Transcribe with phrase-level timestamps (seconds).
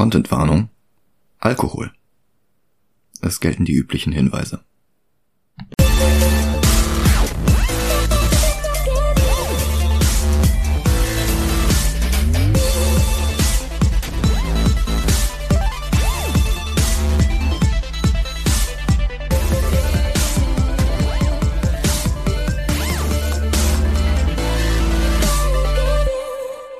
[0.00, 0.70] Contentwarnung.
[1.40, 1.92] Alkohol.
[3.20, 4.64] Es gelten die üblichen Hinweise.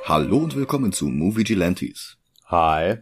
[0.07, 2.17] Hallo und willkommen zu Movie Gelantes.
[2.47, 2.97] Hi,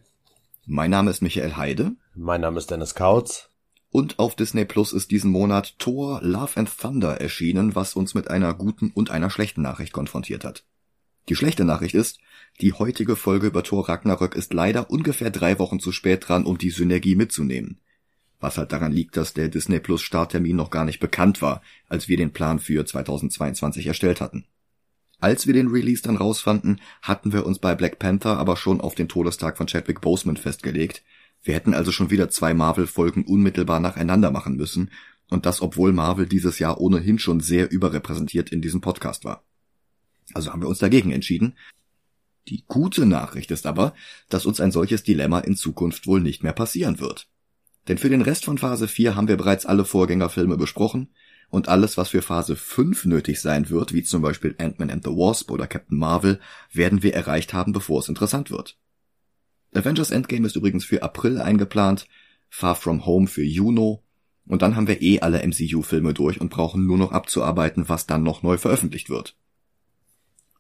[0.71, 3.49] Mein Name ist Michael Heide mein Name ist Dennis Kautz.
[3.89, 8.29] und auf Disney Plus ist diesen Monat Thor Love and Thunder erschienen, was uns mit
[8.29, 10.67] einer guten und einer schlechten Nachricht konfrontiert hat.
[11.31, 12.19] Die schlechte Nachricht ist,
[12.61, 16.59] die heutige Folge über Thor Ragnarök ist leider ungefähr drei Wochen zu spät dran, um
[16.59, 17.81] die Synergie mitzunehmen.
[18.39, 22.09] Was halt daran liegt, dass der Disney Plus Starttermin noch gar nicht bekannt war, als
[22.09, 24.45] wir den Plan für 2022 erstellt hatten.
[25.21, 28.95] Als wir den Release dann rausfanden, hatten wir uns bei Black Panther aber schon auf
[28.95, 31.03] den Todestag von Chadwick Boseman festgelegt.
[31.43, 34.91] Wir hätten also schon wieder zwei Marvel-Folgen unmittelbar nacheinander machen müssen,
[35.29, 39.45] und das obwohl Marvel dieses Jahr ohnehin schon sehr überrepräsentiert in diesem Podcast war.
[40.35, 41.57] Also haben wir uns dagegen entschieden.
[42.47, 43.95] Die gute Nachricht ist aber,
[44.29, 47.29] dass uns ein solches Dilemma in Zukunft wohl nicht mehr passieren wird.
[47.89, 51.09] Denn für den Rest von Phase 4 haben wir bereits alle Vorgängerfilme besprochen
[51.51, 55.11] und alles, was für Phase 5 nötig sein wird, wie zum Beispiel Ant-Man and the
[55.11, 56.41] Wasp oder Captain Marvel,
[56.73, 58.77] werden wir erreicht haben, bevor es interessant wird.
[59.75, 62.07] Avengers Endgame ist übrigens für April eingeplant,
[62.49, 64.03] Far From Home für Juno,
[64.47, 68.23] und dann haben wir eh alle MCU-Filme durch und brauchen nur noch abzuarbeiten, was dann
[68.23, 69.37] noch neu veröffentlicht wird.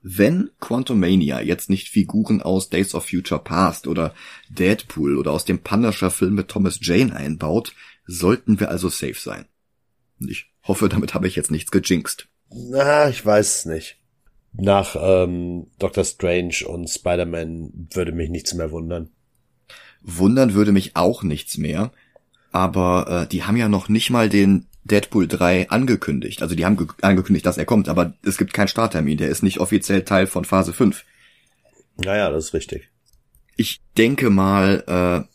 [0.02, 4.14] Wenn Quantumania jetzt nicht Figuren aus Days of Future Past oder
[4.48, 7.74] Deadpool oder aus dem Punisher-Film mit Thomas Jane einbaut,
[8.06, 9.46] sollten wir also safe sein.
[10.20, 12.28] Ich hoffe, damit habe ich jetzt nichts gejinxt.
[12.50, 13.96] Na, ich weiß es nicht.
[14.52, 19.10] Nach ähm, Doctor Strange und Spider-Man würde mich nichts mehr wundern.
[20.02, 21.92] Wundern würde mich auch nichts mehr,
[22.52, 26.40] aber äh, die haben ja noch nicht mal den Deadpool 3 angekündigt.
[26.42, 29.42] Also die haben ge- angekündigt, dass er kommt, aber es gibt keinen Starttermin, der ist
[29.42, 31.04] nicht offiziell Teil von Phase 5.
[31.96, 32.88] Naja, das ist richtig.
[33.56, 34.84] Ich denke mal,
[35.26, 35.28] äh,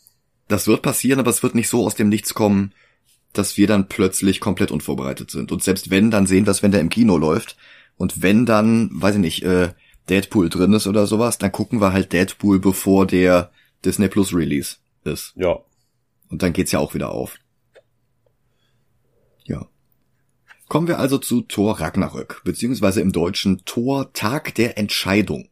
[0.47, 2.73] das wird passieren, aber es wird nicht so aus dem Nichts kommen,
[3.33, 5.51] dass wir dann plötzlich komplett unvorbereitet sind.
[5.51, 7.57] Und selbst wenn, dann sehen wir es, wenn der im Kino läuft.
[7.97, 9.73] Und wenn dann, weiß ich nicht, äh,
[10.09, 13.51] Deadpool drin ist oder sowas, dann gucken wir halt Deadpool, bevor der
[13.83, 15.33] Disney Plus Release ist.
[15.35, 15.59] Ja.
[16.29, 17.37] Und dann geht's ja auch wieder auf.
[19.45, 19.67] Ja.
[20.67, 25.49] Kommen wir also zu Thor Ragnarök, beziehungsweise im Deutschen Thor Tag der Entscheidung.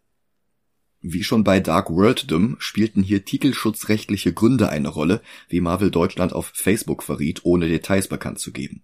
[1.02, 6.52] Wie schon bei Dark Worlddom spielten hier titelschutzrechtliche Gründe eine Rolle, wie Marvel Deutschland auf
[6.54, 8.84] Facebook verriet, ohne Details bekannt zu geben.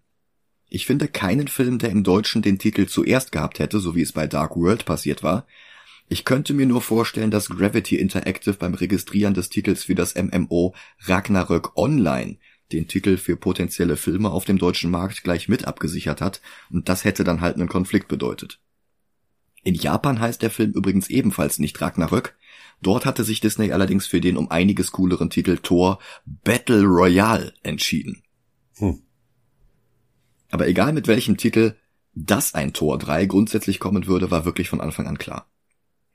[0.68, 4.14] Ich finde keinen Film, der im Deutschen den Titel zuerst gehabt hätte, so wie es
[4.14, 5.46] bei Dark World passiert war.
[6.10, 10.74] Ich könnte mir nur vorstellen, dass Gravity Interactive beim Registrieren des Titels für das MMO
[11.06, 12.38] Ragnarök Online
[12.72, 17.04] den Titel für potenzielle Filme auf dem deutschen Markt gleich mit abgesichert hat, und das
[17.04, 18.60] hätte dann halt einen Konflikt bedeutet.
[19.68, 22.38] In Japan heißt der Film übrigens ebenfalls nicht Ragnarök.
[22.82, 28.24] Dort hatte sich Disney allerdings für den um einiges cooleren Titel Thor Battle Royale entschieden.
[28.78, 29.02] Hm.
[30.52, 31.76] Aber egal mit welchem Titel,
[32.14, 35.52] dass ein Tor 3 grundsätzlich kommen würde, war wirklich von Anfang an klar.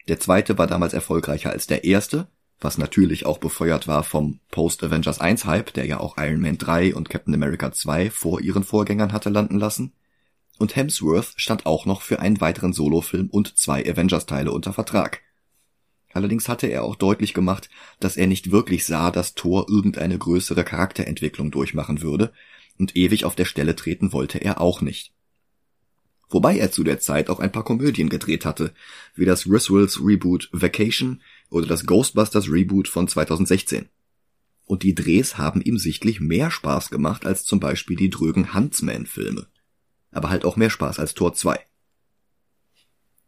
[0.09, 5.21] Der zweite war damals erfolgreicher als der erste, was natürlich auch befeuert war vom Post-Avengers
[5.21, 9.13] 1 Hype, der ja auch Iron Man 3 und Captain America 2 vor ihren Vorgängern
[9.13, 9.93] hatte landen lassen.
[10.63, 15.21] Und Hemsworth stand auch noch für einen weiteren Solofilm und zwei Avengers-Teile unter Vertrag.
[16.13, 17.69] Allerdings hatte er auch deutlich gemacht,
[17.99, 22.33] dass er nicht wirklich sah, dass Thor irgendeine größere Charakterentwicklung durchmachen würde,
[22.79, 25.13] und ewig auf der Stelle treten wollte er auch nicht.
[26.31, 28.73] Wobei er zu der Zeit auch ein paar Komödien gedreht hatte,
[29.17, 33.89] wie das Griswolds Reboot Vacation oder das Ghostbusters Reboot von 2016.
[34.67, 39.49] Und die Drehs haben ihm sichtlich mehr Spaß gemacht als zum Beispiel die drögen Huntsman-Filme.
[40.13, 41.59] Aber halt auch mehr Spaß als Tor 2.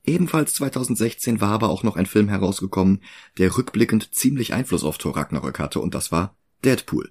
[0.04, 3.02] Ebenfalls 2016 war aber auch noch ein Film herausgekommen,
[3.38, 7.10] der rückblickend ziemlich Einfluss auf Thor Ragnarök hatte, und das war Deadpool.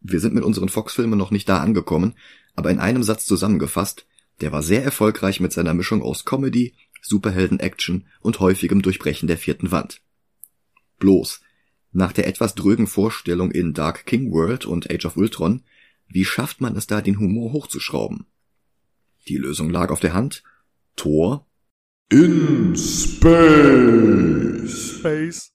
[0.00, 2.14] Wir sind mit unseren Fox-Filmen noch nicht da angekommen,
[2.54, 4.06] aber in einem Satz zusammengefasst,
[4.40, 9.72] der war sehr erfolgreich mit seiner Mischung aus Comedy, Superhelden-Action und häufigem Durchbrechen der vierten
[9.72, 10.00] Wand.
[11.00, 11.40] Bloß,
[11.92, 15.62] nach der etwas drögen Vorstellung in Dark King World und Age of Ultron,
[16.08, 18.26] wie schafft man es da, den Humor hochzuschrauben?
[19.28, 20.42] Die Lösung lag auf der Hand.
[20.96, 21.46] Thor
[22.10, 24.18] In Space.
[24.98, 25.52] Space.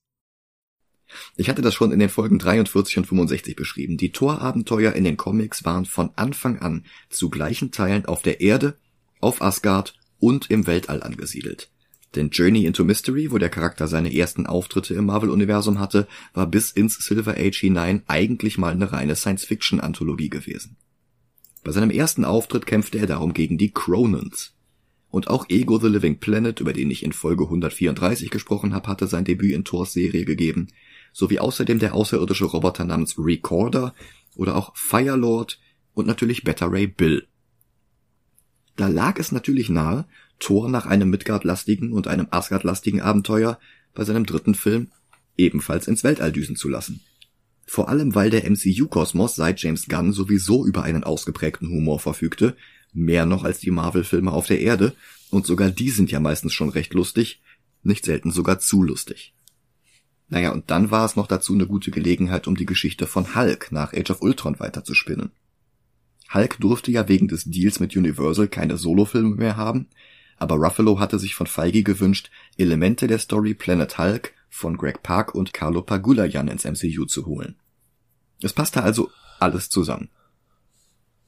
[1.35, 3.97] Ich hatte das schon in den Folgen 43 und 65 beschrieben.
[3.97, 8.77] Die Thor-Abenteuer in den Comics waren von Anfang an zu gleichen Teilen auf der Erde,
[9.19, 11.73] auf Asgard und im Weltall angesiedelt.
[12.15, 16.71] Denn Journey into Mystery, wo der Charakter seine ersten Auftritte im Marvel-Universum hatte, war bis
[16.71, 20.77] ins Silver Age hinein eigentlich mal eine reine Science-Fiction-Anthologie gewesen.
[21.63, 24.54] Bei seinem ersten Auftritt kämpfte er darum gegen die Cronans.
[25.10, 29.07] Und auch Ego the Living Planet, über den ich in Folge 134 gesprochen habe, hatte
[29.07, 30.68] sein Debüt in Thors Serie gegeben,
[31.13, 33.94] sowie außerdem der außerirdische Roboter namens Recorder
[34.36, 35.60] oder auch Firelord
[35.94, 37.27] und natürlich Beta Ray Bill.
[38.75, 40.06] Da lag es natürlich nahe,
[40.44, 43.60] Thor nach einem Midgard-lastigen und einem Asgard-lastigen Abenteuer
[43.94, 44.90] bei seinem dritten Film
[45.38, 47.00] ebenfalls ins Weltall düsen zu lassen.
[47.66, 52.57] Vor allem, weil der MCU-Kosmos seit James Gunn sowieso über einen ausgeprägten Humor verfügte,
[52.92, 54.94] mehr noch als die Marvel-Filme auf der Erde,
[55.30, 57.42] und sogar die sind ja meistens schon recht lustig,
[57.81, 59.34] nicht selten sogar zu lustig.
[60.28, 63.72] Naja, und dann war es noch dazu eine gute Gelegenheit, um die Geschichte von Hulk
[63.72, 65.31] nach Age of Ultron weiterzuspinnen.
[66.34, 69.88] Hulk durfte ja wegen des Deals mit Universal keine Solofilme mehr haben,
[70.38, 75.33] aber Ruffalo hatte sich von Feige gewünscht, Elemente der Story Planet Hulk von Greg Park
[75.35, 77.56] und Carlo Pagulayan ins MCU zu holen.
[78.41, 79.09] Es passte also
[79.39, 80.09] alles zusammen.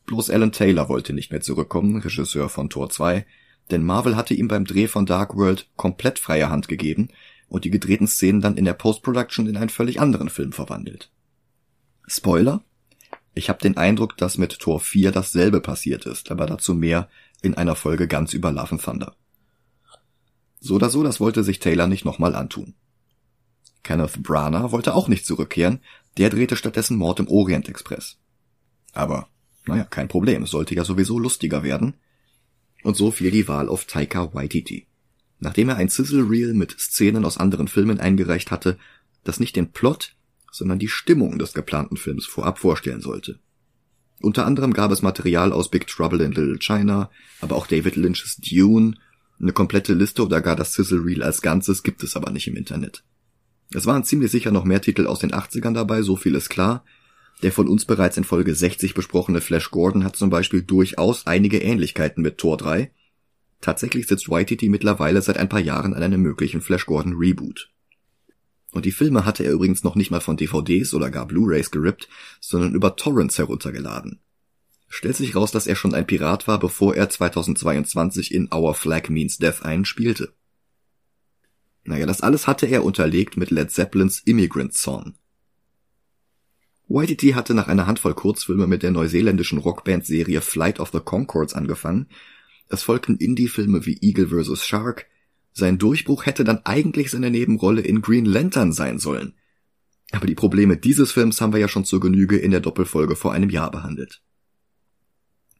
[0.05, 3.25] Bloß Alan Taylor wollte nicht mehr zurückkommen, Regisseur von Tor 2,
[3.71, 7.09] denn Marvel hatte ihm beim Dreh von Dark World komplett freie Hand gegeben
[7.47, 11.09] und die gedrehten Szenen dann in der Post-Production in einen völlig anderen Film verwandelt.
[12.07, 12.63] Spoiler?
[13.33, 17.09] Ich habe den Eindruck, dass mit Tor 4 dasselbe passiert ist, aber dazu mehr
[17.45, 19.15] in einer Folge ganz über Love Thunder.
[20.59, 22.73] So oder so, das wollte sich Taylor nicht nochmal antun.
[23.83, 25.79] Kenneth Branagh wollte auch nicht zurückkehren,
[26.17, 28.17] der drehte stattdessen Mord im Orient Express.
[28.93, 29.29] Aber,
[29.67, 31.93] naja, kein Problem, es sollte ja sowieso lustiger werden.
[32.83, 34.87] Und so fiel die Wahl auf Taika Waititi.
[35.39, 38.79] Nachdem er ein Sizzle Reel mit Szenen aus anderen Filmen eingereicht hatte,
[39.23, 40.15] das nicht den Plot,
[40.51, 43.39] sondern die Stimmung des geplanten Films vorab vorstellen sollte.
[44.21, 47.09] Unter anderem gab es Material aus Big Trouble in Little China,
[47.41, 48.95] aber auch David Lynch's Dune.
[49.39, 52.55] Eine komplette Liste oder gar das Sizzle Reel als Ganzes gibt es aber nicht im
[52.55, 53.03] Internet.
[53.73, 56.85] Es waren ziemlich sicher noch mehr Titel aus den 80ern dabei, so viel ist klar.
[57.43, 61.59] Der von uns bereits in Folge 60 besprochene Flash Gordon hat zum Beispiel durchaus einige
[61.59, 62.91] Ähnlichkeiten mit Tor 3.
[63.59, 67.69] Tatsächlich sitzt YTT mittlerweile seit ein paar Jahren an einem möglichen Flash Gordon Reboot.
[68.75, 72.09] Und die Filme hatte er übrigens noch nicht mal von DVDs oder gar Blu-rays gerippt,
[72.41, 74.19] sondern über Torrents heruntergeladen.
[74.89, 79.07] Stellt sich raus, dass er schon ein Pirat war, bevor er 2022 in Our Flag
[79.07, 80.33] Means Death einspielte.
[81.85, 85.13] Naja, das alles hatte er unterlegt mit Led Zeppelins Immigrant Song.
[86.89, 92.07] YTT hatte nach einer Handvoll Kurzfilme mit der neuseeländischen Rockband-Serie Flight of the Concords angefangen.
[92.67, 94.65] Es folgten Indie-Filme wie Eagle vs.
[94.65, 95.07] Shark,
[95.57, 99.33] sein Durchbruch hätte dann eigentlich seine Nebenrolle in Green Lantern sein sollen.
[100.11, 103.31] Aber die Probleme dieses Films haben wir ja schon zur Genüge in der Doppelfolge vor
[103.31, 104.21] einem Jahr behandelt.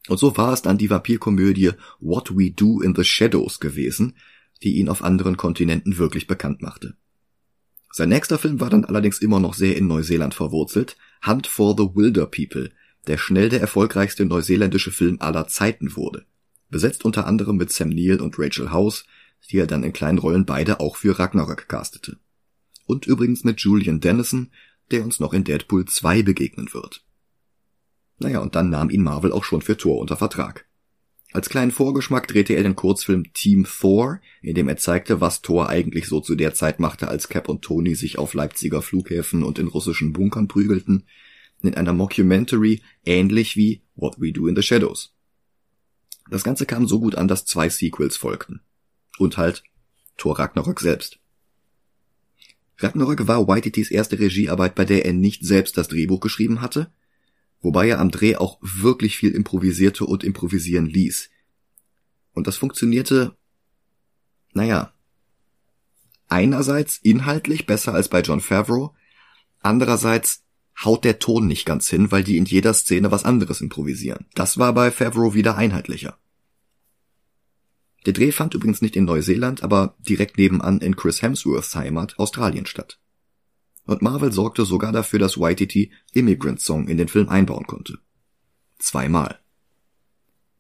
[0.10, 4.18] Und so war es dann die Vampirkomödie What We Do in the Shadows gewesen,
[4.64, 6.96] die ihn auf anderen Kontinenten wirklich bekannt machte.
[7.92, 11.96] Sein nächster Film war dann allerdings immer noch sehr in Neuseeland verwurzelt, Hunt for the
[11.96, 12.72] Wilder People,
[13.08, 16.26] der schnell der erfolgreichste neuseeländische Film aller Zeiten wurde.
[16.70, 19.06] Besetzt unter anderem mit Sam Neill und Rachel House,
[19.52, 22.18] die er dann in kleinen Rollen beide auch für Ragnarök castete.
[22.86, 24.52] Und übrigens mit Julian Dennison,
[24.92, 27.04] der uns noch in Deadpool 2 begegnen wird.
[28.20, 30.66] Naja, und dann nahm ihn Marvel auch schon für Thor unter Vertrag.
[31.34, 35.68] Als kleinen Vorgeschmack drehte er den Kurzfilm Team Thor, in dem er zeigte, was Thor
[35.68, 39.60] eigentlich so zu der Zeit machte, als Cap und Tony sich auf Leipziger Flughäfen und
[39.60, 41.04] in russischen Bunkern prügelten,
[41.62, 45.14] in einer Mockumentary ähnlich wie What We Do in the Shadows.
[46.30, 48.62] Das Ganze kam so gut an, dass zwei Sequels folgten.
[49.18, 49.64] Und halt
[50.18, 51.20] Thor Ragnarök selbst.
[52.78, 56.92] Ragnarök war Waititis erste Regiearbeit, bei der er nicht selbst das Drehbuch geschrieben hatte,
[57.62, 61.30] wobei er am Dreh auch wirklich viel improvisierte und improvisieren ließ.
[62.34, 63.36] Und das funktionierte,
[64.54, 64.94] naja,
[66.28, 68.94] einerseits inhaltlich besser als bei John Favreau,
[69.62, 70.44] andererseits
[70.84, 74.26] haut der Ton nicht ganz hin, weil die in jeder Szene was anderes improvisieren.
[74.36, 76.18] Das war bei Favreau wieder einheitlicher.
[78.06, 82.66] Der Dreh fand übrigens nicht in Neuseeland, aber direkt nebenan in Chris Hemsworths Heimat, Australien
[82.66, 83.00] statt.
[83.86, 88.00] Und Marvel sorgte sogar dafür, dass YTT Immigrant Song in den Film einbauen konnte.
[88.80, 89.40] Zweimal.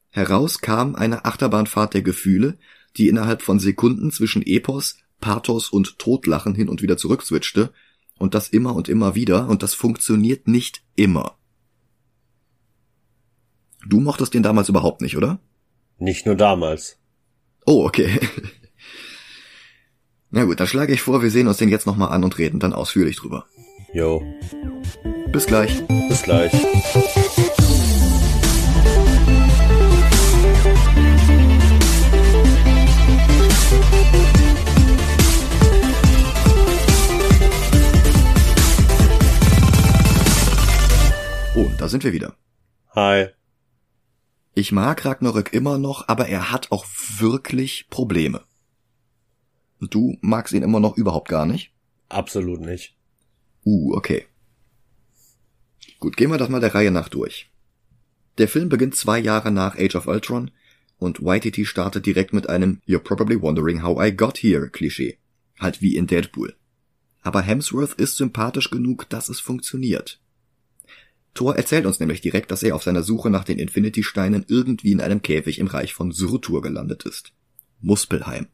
[0.09, 2.57] Heraus kam eine Achterbahnfahrt der Gefühle,
[2.97, 7.73] die innerhalb von Sekunden zwischen Epos, Pathos und Totlachen hin und wieder zurückswitchte,
[8.17, 11.37] und das immer und immer wieder, und das funktioniert nicht immer.
[13.85, 15.39] Du mochtest den damals überhaupt nicht, oder?
[15.97, 16.97] Nicht nur damals.
[17.65, 18.19] Oh, okay.
[20.29, 22.59] Na gut, dann schlage ich vor, wir sehen uns den jetzt nochmal an und reden
[22.59, 23.47] dann ausführlich drüber.
[23.93, 24.21] Jo.
[25.31, 25.81] Bis gleich.
[26.09, 26.51] Bis gleich.
[41.55, 42.35] Oh, da sind wir wieder.
[42.93, 43.29] Hi.
[44.57, 46.85] Ich mag Ragnarök immer noch, aber er hat auch
[47.19, 48.41] wirklich Probleme.
[49.81, 51.73] Und du magst ihn immer noch überhaupt gar nicht?
[52.07, 52.95] Absolut nicht.
[53.65, 54.25] Uh, okay.
[55.99, 57.51] Gut, gehen wir das mal der Reihe nach durch.
[58.37, 60.51] Der Film beginnt zwei Jahre nach Age of Ultron
[60.97, 65.17] und YTT startet direkt mit einem You're probably wondering how I got here Klischee.
[65.59, 66.55] Halt wie in Deadpool.
[67.21, 70.21] Aber Hemsworth ist sympathisch genug, dass es funktioniert.
[71.35, 75.01] Thor erzählt uns nämlich direkt, dass er auf seiner Suche nach den Infinity-Steinen irgendwie in
[75.01, 77.33] einem Käfig im Reich von Surtur gelandet ist.
[77.81, 78.47] Muspelheim.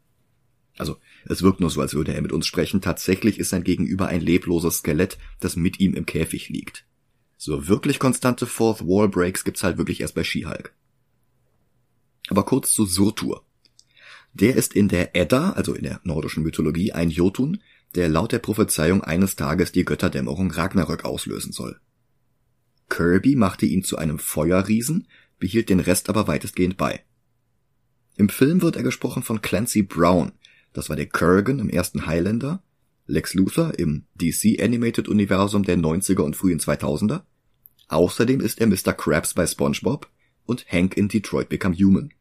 [0.78, 2.82] Also, es wirkt nur so, als würde er mit uns sprechen.
[2.82, 6.86] Tatsächlich ist sein Gegenüber ein lebloses Skelett, das mit ihm im Käfig liegt.
[7.38, 10.74] So wirklich konstante Fourth Wall Breaks gibt's halt wirklich erst bei She-Hulk.
[12.30, 13.46] Aber kurz zu Surtur.
[14.34, 17.62] Der ist in der Edda, also in der nordischen Mythologie, ein Jotun,
[17.94, 21.80] der laut der Prophezeiung eines Tages die Götterdämmerung Ragnarök auslösen soll.
[22.92, 25.08] Kirby machte ihn zu einem Feuerriesen,
[25.40, 27.04] behielt den Rest aber weitestgehend bei.
[28.18, 30.34] Im Film wird er gesprochen von Clancy Brown,
[30.74, 32.62] das war der Kurgan im ersten Highlander,
[33.08, 37.22] Lex Luthor im DC Animated Universum der 90er und frühen 2000er.
[37.88, 38.94] Außerdem ist er Mr.
[38.94, 40.10] Krabs bei SpongeBob
[40.46, 42.14] und Hank in Detroit Become Human.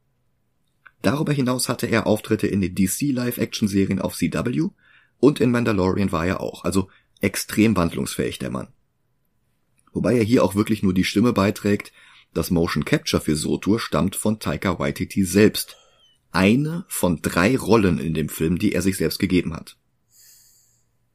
[1.03, 4.69] Darüber hinaus hatte er Auftritte in den DC Live-Action-Serien auf CW
[5.19, 6.89] und in Mandalorian war er auch, also
[7.21, 8.69] extrem wandlungsfähig der Mann.
[9.93, 11.93] Wobei er hier auch wirklich nur die Stimme beiträgt,
[12.33, 15.77] das Motion Capture für Sotur stammt von Taika Waititi selbst.
[16.31, 19.77] Eine von drei Rollen in dem Film, die er sich selbst gegeben hat.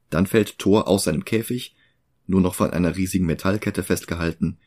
[0.10, 1.75] Dann fällt Thor aus seinem Käfig,
[2.27, 4.58] nur noch von einer riesigen Metallkette festgehalten,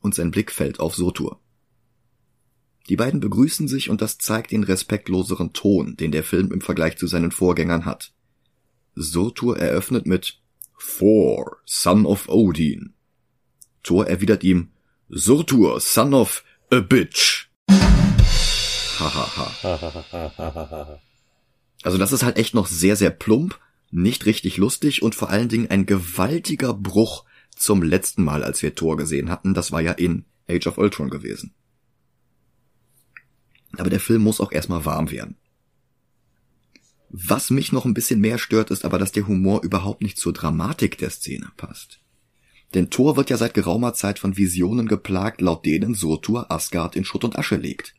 [0.00, 1.40] und sein Blick fällt auf Sotur.
[2.88, 6.98] Die beiden begrüßen sich und das zeigt den respektloseren Ton, den der Film im Vergleich
[6.98, 8.12] zu seinen Vorgängern hat.
[8.96, 10.40] Surtur eröffnet mit
[10.78, 12.91] Thor, Son of Odin.
[13.82, 14.70] Thor erwidert ihm
[15.08, 17.50] Surtur, Son of a Bitch.
[18.98, 19.62] Hahaha.
[21.82, 23.58] also das ist halt echt noch sehr, sehr plump,
[23.90, 27.24] nicht richtig lustig und vor allen Dingen ein gewaltiger Bruch
[27.54, 29.54] zum letzten Mal, als wir Thor gesehen hatten.
[29.54, 31.54] Das war ja in Age of Ultron gewesen.
[33.76, 35.36] Aber der Film muss auch erstmal warm werden.
[37.08, 40.32] Was mich noch ein bisschen mehr stört, ist aber, dass der Humor überhaupt nicht zur
[40.32, 42.01] Dramatik der Szene passt.
[42.74, 47.04] Denn Thor wird ja seit geraumer Zeit von Visionen geplagt, laut denen Surtur Asgard in
[47.04, 47.94] Schutt und Asche legt.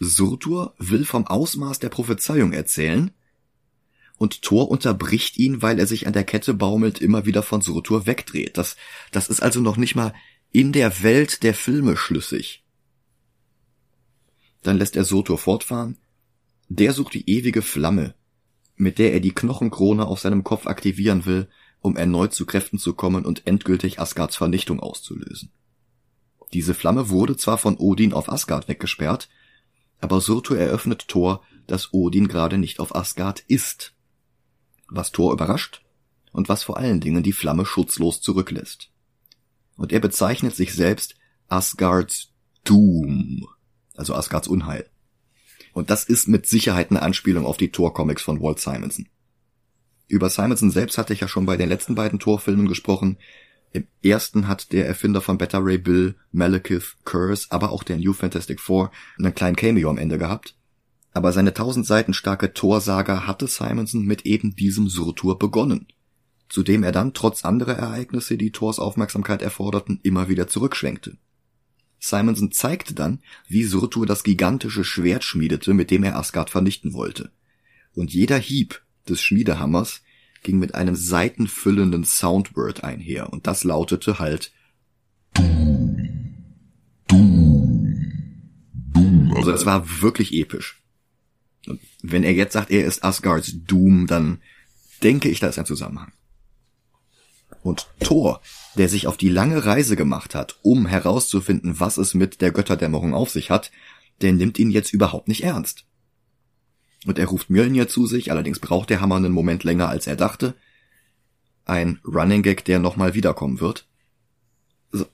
[0.00, 3.12] Surtur will vom Ausmaß der Prophezeiung erzählen,
[4.18, 8.06] und Thor unterbricht ihn, weil er sich an der Kette baumelt, immer wieder von Surtur
[8.06, 8.56] wegdreht.
[8.56, 8.76] Das,
[9.12, 10.14] das ist also noch nicht mal
[10.52, 12.64] in der Welt der Filme schlüssig.
[14.62, 15.98] Dann lässt er Surtur fortfahren.
[16.68, 18.14] Der sucht die ewige Flamme,
[18.74, 21.48] mit der er die Knochenkrone auf seinem Kopf aktivieren will,
[21.80, 25.50] um erneut zu Kräften zu kommen und endgültig Asgards Vernichtung auszulösen.
[26.52, 29.28] Diese Flamme wurde zwar von Odin auf Asgard weggesperrt,
[30.00, 33.94] aber Surtur eröffnet Thor, dass Odin gerade nicht auf Asgard ist.
[34.88, 35.82] Was Thor überrascht
[36.32, 38.90] und was vor allen Dingen die Flamme schutzlos zurücklässt.
[39.76, 41.16] Und er bezeichnet sich selbst
[41.48, 42.32] Asgards
[42.64, 43.46] Doom,
[43.94, 44.88] also Asgards Unheil.
[45.72, 49.08] Und das ist mit Sicherheit eine Anspielung auf die Thor-Comics von Walt Simonson.
[50.08, 53.18] Über Simonson selbst hatte ich ja schon bei den letzten beiden Thor-Filmen gesprochen,
[53.72, 58.14] im ersten hat der Erfinder von Beta Ray Bill, Malekith, Curse, aber auch der New
[58.14, 60.56] Fantastic Four einen kleinen Cameo am Ende gehabt.
[61.12, 65.88] Aber seine tausend Seiten starke Thor-Saga hatte Simonson mit eben diesem Surtur begonnen,
[66.48, 71.18] zu dem er dann trotz anderer Ereignisse, die Thors Aufmerksamkeit erforderten, immer wieder zurückschwenkte.
[71.98, 77.30] Simonson zeigte dann, wie Surtur das gigantische Schwert schmiedete, mit dem er Asgard vernichten wollte.
[77.94, 80.02] Und jeder Hieb des Schmiedehammers
[80.42, 84.52] ging mit einem seitenfüllenden Soundword einher und das lautete halt.
[89.34, 90.82] Also es war wirklich episch.
[91.66, 94.40] Und wenn er jetzt sagt, er ist Asgards Doom, dann
[95.02, 96.12] denke ich, da ist ein Zusammenhang.
[97.62, 98.40] Und Thor,
[98.76, 103.14] der sich auf die lange Reise gemacht hat, um herauszufinden, was es mit der Götterdämmerung
[103.14, 103.72] auf sich hat,
[104.20, 105.84] der nimmt ihn jetzt überhaupt nicht ernst.
[107.06, 110.16] Und er ruft Mjölnir zu sich, allerdings braucht der Hammer einen Moment länger, als er
[110.16, 110.54] dachte.
[111.64, 113.86] Ein Running Gag, der nochmal wiederkommen wird.
[114.90, 115.06] So.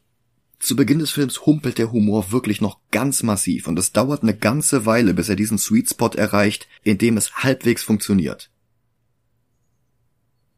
[0.59, 4.35] Zu Beginn des Films humpelt der Humor wirklich noch ganz massiv und es dauert eine
[4.35, 8.51] ganze Weile, bis er diesen Sweet Spot erreicht, in dem es halbwegs funktioniert.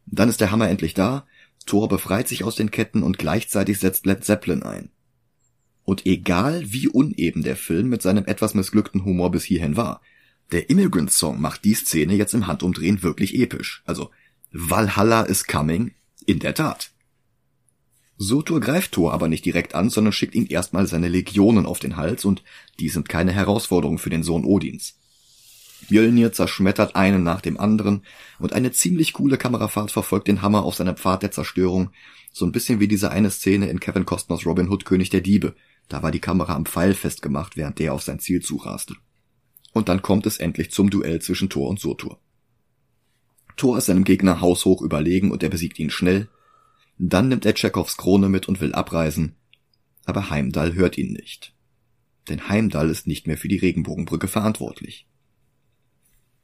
[0.06, 1.26] Dann ist der Hammer endlich da,
[1.66, 4.90] Thor befreit sich aus den Ketten und gleichzeitig setzt Led Zeppelin ein.
[5.82, 10.00] Und egal wie uneben der Film mit seinem etwas missglückten Humor bis hierhin war,
[10.52, 13.82] der Immigrant Song macht die Szene jetzt im Handumdrehen wirklich episch.
[13.86, 14.10] Also
[14.52, 15.94] Valhalla is coming,
[16.26, 16.90] in der Tat.
[18.16, 21.96] Surtur greift Thor aber nicht direkt an, sondern schickt ihm erstmal seine Legionen auf den
[21.96, 22.44] Hals und
[22.78, 24.94] die sind keine Herausforderung für den Sohn Odins.
[25.90, 28.04] Mjölnir zerschmettert einen nach dem anderen
[28.38, 31.90] und eine ziemlich coole Kamerafahrt verfolgt den Hammer auf seiner Pfad der Zerstörung,
[32.32, 35.54] so ein bisschen wie diese eine Szene in Kevin Costners Robin Hood König der Diebe.
[35.88, 38.94] Da war die Kamera am Pfeil festgemacht, während der auf sein Ziel zuraste.
[39.74, 42.18] Und dann kommt es endlich zum Duell zwischen Thor und Surtur.
[43.56, 46.28] Thor ist seinem Gegner haushoch überlegen und er besiegt ihn schnell,
[46.96, 49.34] dann nimmt er Tschechows Krone mit und will abreisen,
[50.04, 51.54] aber Heimdall hört ihn nicht.
[52.28, 55.06] Denn Heimdall ist nicht mehr für die Regenbogenbrücke verantwortlich.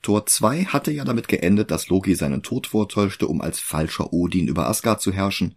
[0.02, 4.48] Tor 2 hatte ja damit geendet, dass Loki seinen Tod vortäuschte, um als falscher Odin
[4.48, 5.56] über Asgard zu herrschen,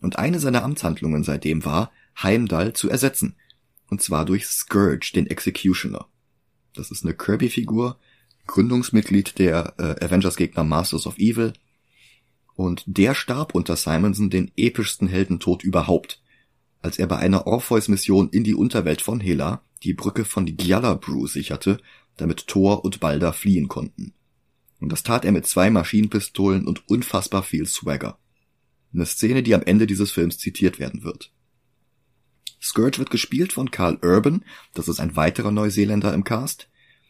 [0.00, 1.90] und eine seiner Amtshandlungen seitdem war,
[2.22, 3.36] Heimdall zu ersetzen,
[3.88, 6.08] und zwar durch Scourge, den Executioner.
[6.76, 7.98] Das ist eine Kirby-Figur,
[8.46, 11.52] Gründungsmitglied der äh, Avengers-Gegner Masters of Evil,
[12.54, 16.22] und der starb unter Simonson den epischsten Heldentod überhaupt,
[16.80, 21.78] als er bei einer Orpheus-Mission in die Unterwelt von Hela die Brücke von Gjallabru sicherte,
[22.16, 24.14] damit Thor und Balder fliehen konnten.
[24.80, 28.18] Und das tat er mit zwei Maschinenpistolen und unfassbar viel Swagger.
[28.94, 31.32] Eine Szene, die am Ende dieses Films zitiert werden wird.
[32.60, 34.44] Scourge wird gespielt von Carl Urban,
[34.74, 36.68] das ist ein weiterer Neuseeländer im Cast.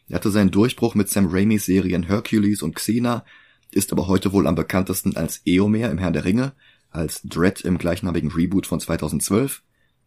[0.08, 3.24] Er hatte seinen Durchbruch mit Sam Raimis Serien Hercules und Xena,
[3.70, 6.52] ist aber heute wohl am bekanntesten als Eomer im Herrn der Ringe,
[6.90, 9.62] als Dredd im gleichnamigen Reboot von 2012,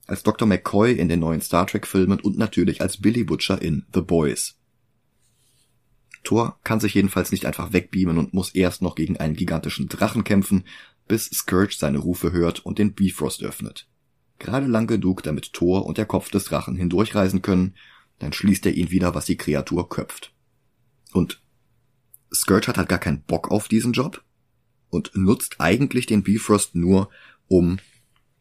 [0.08, 0.48] als Dr.
[0.48, 4.56] McCoy in den neuen Star Trek Filmen und natürlich als Billy Butcher in The Boys.
[6.24, 10.24] Thor kann sich jedenfalls nicht einfach wegbeamen und muss erst noch gegen einen gigantischen Drachen
[10.24, 10.64] kämpfen,
[11.08, 13.88] bis Scourge seine Rufe hört und den Bifrost öffnet.
[14.40, 17.76] Gerade lang genug, damit Thor und der Kopf des Drachen hindurchreisen können,
[18.20, 20.34] dann schließt er ihn wieder, was die Kreatur köpft.
[21.12, 21.42] Und
[22.34, 24.24] Scourge hat halt gar keinen Bock auf diesen Job
[24.90, 27.10] und nutzt eigentlich den Bifrost nur,
[27.48, 27.80] um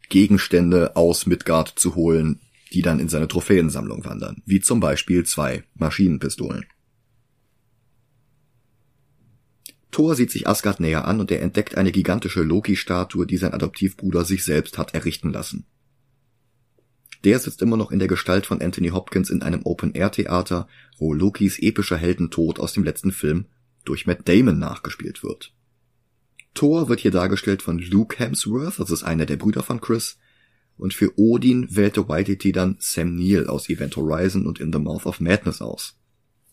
[0.09, 2.41] Gegenstände aus Midgard zu holen,
[2.73, 6.67] die dann in seine Trophäensammlung wandern, wie zum Beispiel zwei Maschinenpistolen.
[9.91, 14.25] Thor sieht sich Asgard näher an und er entdeckt eine gigantische Loki-Statue, die sein Adoptivbruder
[14.25, 15.67] sich selbst hat errichten lassen.
[17.25, 21.59] Der sitzt immer noch in der Gestalt von Anthony Hopkins in einem Open-Air-Theater, wo Lokis
[21.59, 23.47] epischer Heldentod aus dem letzten Film
[23.85, 25.53] durch Matt Damon nachgespielt wird.
[26.55, 30.19] Thor wird hier dargestellt von Luke Hemsworth, das ist einer der Brüder von Chris,
[30.77, 35.07] und für Odin wählte Waititi dann Sam Neill aus Event Horizon und In the Mouth
[35.07, 35.99] of Madness aus.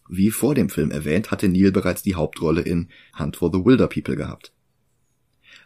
[0.10, 3.88] Wie vor dem Film erwähnt, hatte Neil bereits die Hauptrolle in Hunt for the Wilder
[3.88, 4.54] People gehabt.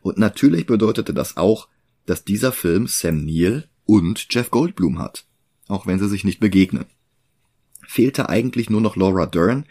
[0.01, 1.67] Und natürlich bedeutete das auch,
[2.05, 5.25] dass dieser Film Sam Neill und Jeff Goldblum hat,
[5.67, 6.85] auch wenn sie sich nicht begegnen.
[7.87, 9.65] Fehlte eigentlich nur noch Laura Dern,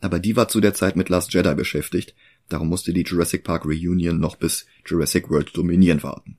[0.00, 2.14] aber die war zu der Zeit mit Last Jedi beschäftigt,
[2.48, 6.38] darum musste die Jurassic Park Reunion noch bis Jurassic World Dominion warten.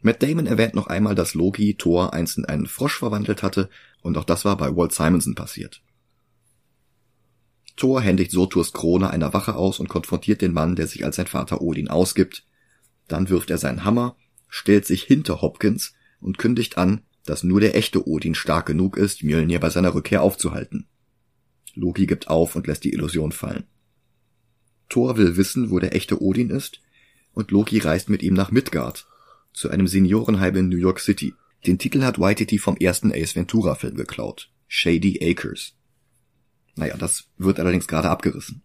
[0.00, 3.68] Matt Damon erwähnt noch einmal, dass Loki Thor einst in einen Frosch verwandelt hatte,
[4.00, 5.82] und auch das war bei Walt Simonson passiert.
[7.74, 11.26] Thor händigt Surturs Krone einer Wache aus und konfrontiert den Mann, der sich als sein
[11.26, 12.46] Vater Odin ausgibt.
[13.08, 14.14] Dann wirft er seinen Hammer,
[14.48, 19.22] stellt sich hinter Hopkins und kündigt an, dass nur der echte Odin stark genug ist,
[19.22, 20.86] Mjölnir bei seiner Rückkehr aufzuhalten.
[21.74, 23.64] Loki gibt auf und lässt die Illusion fallen.
[24.88, 26.80] Thor will wissen, wo der echte Odin ist,
[27.32, 29.06] und Loki reist mit ihm nach Midgard,
[29.52, 31.34] zu einem Seniorenheim in New York City.
[31.66, 34.50] Den Titel hat Waititi vom ersten Ace Ventura Film geklaut.
[34.66, 35.74] Shady Acres.
[36.76, 38.62] Naja, das wird allerdings gerade abgerissen.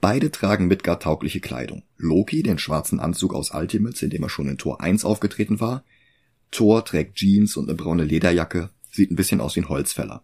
[0.00, 1.82] Beide tragen Midgard-taugliche Kleidung.
[1.98, 5.84] Loki den schwarzen Anzug aus Ultimates, in dem er schon in Tor 1 aufgetreten war.
[6.50, 10.22] Thor trägt Jeans und eine braune Lederjacke, sieht ein bisschen aus wie ein Holzfäller.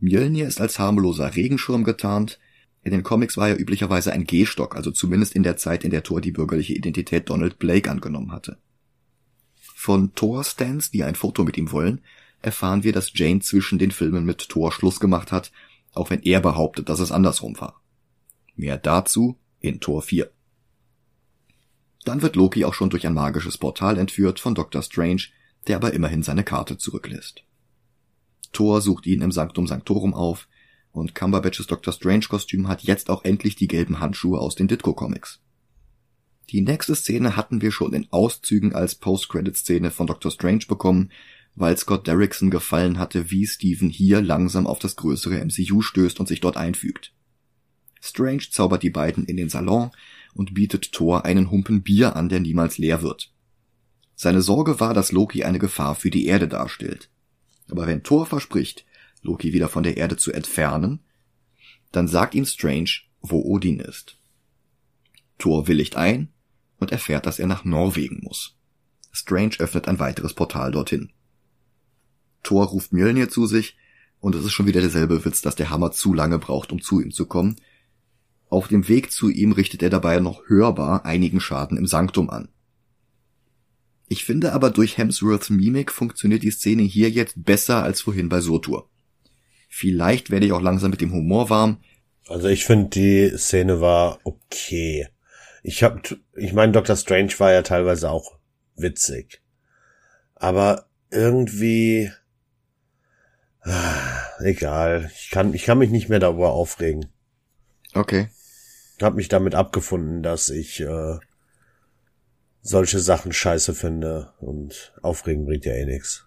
[0.00, 2.40] Mjölnir ist als harmloser Regenschirm getarnt.
[2.82, 6.02] In den Comics war er üblicherweise ein Gehstock, also zumindest in der Zeit, in der
[6.02, 8.56] Thor die bürgerliche Identität Donald Blake angenommen hatte.
[9.54, 12.00] Von Thor-Stans, die ein Foto mit ihm wollen,
[12.40, 15.52] erfahren wir, dass Jane zwischen den Filmen mit Thor Schluss gemacht hat,
[15.92, 17.81] auch wenn er behauptet, dass es andersrum war.
[18.54, 20.30] Mehr dazu in Tor 4.
[22.04, 24.82] Dann wird Loki auch schon durch ein magisches Portal entführt von Dr.
[24.82, 25.22] Strange,
[25.66, 27.44] der aber immerhin seine Karte zurücklässt.
[28.52, 30.48] Thor sucht ihn im Sanctum Sanctorum auf
[30.90, 31.92] und Cumberbatches Dr.
[31.92, 35.40] Strange Kostüm hat jetzt auch endlich die gelben Handschuhe aus den Ditko Comics.
[36.50, 40.30] Die nächste Szene hatten wir schon in Auszügen als Post-Credit-Szene von Dr.
[40.30, 41.10] Strange bekommen,
[41.54, 46.26] weil Scott Derrickson gefallen hatte, wie Steven hier langsam auf das größere MCU stößt und
[46.26, 47.14] sich dort einfügt.
[48.02, 49.92] Strange zaubert die beiden in den Salon
[50.34, 53.32] und bietet Thor einen Humpen Bier an, der niemals leer wird.
[54.16, 57.10] Seine Sorge war, dass Loki eine Gefahr für die Erde darstellt.
[57.70, 58.84] Aber wenn Thor verspricht,
[59.22, 61.00] Loki wieder von der Erde zu entfernen,
[61.92, 64.18] dann sagt ihm Strange, wo Odin ist.
[65.38, 66.28] Thor willigt ein
[66.78, 68.56] und erfährt, dass er nach Norwegen muss.
[69.12, 71.12] Strange öffnet ein weiteres Portal dorthin.
[72.42, 73.76] Thor ruft Mjölnir zu sich,
[74.18, 77.00] und es ist schon wieder derselbe Witz, dass der Hammer zu lange braucht, um zu
[77.00, 77.56] ihm zu kommen.
[78.52, 82.50] Auf dem Weg zu ihm richtet er dabei noch hörbar einigen Schaden im Sanktum an.
[84.08, 88.42] Ich finde aber durch Hemsworths Mimik funktioniert die Szene hier jetzt besser als vorhin bei
[88.42, 88.90] Surtur.
[89.70, 91.78] Vielleicht werde ich auch langsam mit dem Humor warm.
[92.28, 95.08] Also ich finde die Szene war okay.
[95.62, 96.96] Ich hab, ich meine, Dr.
[96.96, 98.38] Strange war ja teilweise auch
[98.76, 99.40] witzig.
[100.34, 102.10] Aber irgendwie,
[103.62, 105.10] ah, egal.
[105.14, 107.06] Ich kann, ich kann mich nicht mehr darüber aufregen.
[107.94, 108.28] Okay.
[109.00, 111.18] Hab mich damit abgefunden, dass ich äh,
[112.60, 116.26] solche Sachen scheiße finde und aufregen bringt ja eh nix.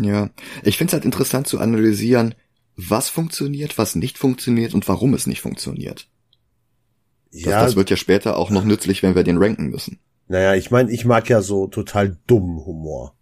[0.00, 0.30] Ja,
[0.62, 2.34] ich finde es halt interessant zu analysieren,
[2.76, 6.08] was funktioniert, was nicht funktioniert und warum es nicht funktioniert.
[7.30, 7.50] Ja.
[7.50, 9.98] Das, das wird ja später auch noch nützlich, wenn wir den ranken müssen.
[10.28, 13.16] Naja, ich meine, ich mag ja so total dummen Humor.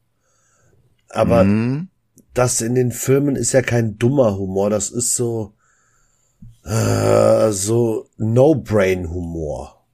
[1.09, 1.89] Aber mhm.
[2.35, 5.55] das in den Filmen ist ja kein dummer Humor, das ist so,
[6.67, 9.85] äh, so No-Brain-Humor.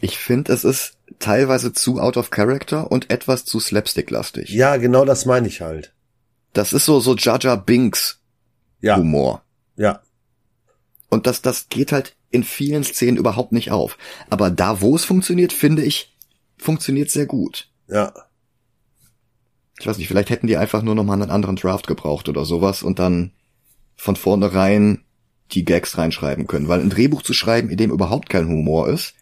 [0.00, 4.50] Ich finde, es ist teilweise zu out of character und etwas zu slapstick-lastig.
[4.50, 5.94] Ja, genau das meine ich halt.
[6.52, 8.20] Das ist so, so Jaja Binks
[8.80, 8.96] ja.
[8.96, 9.42] Humor.
[9.76, 10.02] Ja.
[11.08, 13.98] Und das, das geht halt in vielen Szenen überhaupt nicht auf.
[14.28, 16.16] Aber da, wo es funktioniert, finde ich,
[16.56, 17.68] funktioniert sehr gut.
[17.88, 18.12] Ja.
[19.78, 22.82] Ich weiß nicht, vielleicht hätten die einfach nur nochmal einen anderen Draft gebraucht oder sowas
[22.82, 23.32] und dann
[23.96, 25.04] von vornherein
[25.50, 26.68] die Gags reinschreiben können.
[26.68, 29.14] Weil ein Drehbuch zu schreiben, in dem überhaupt kein Humor ist,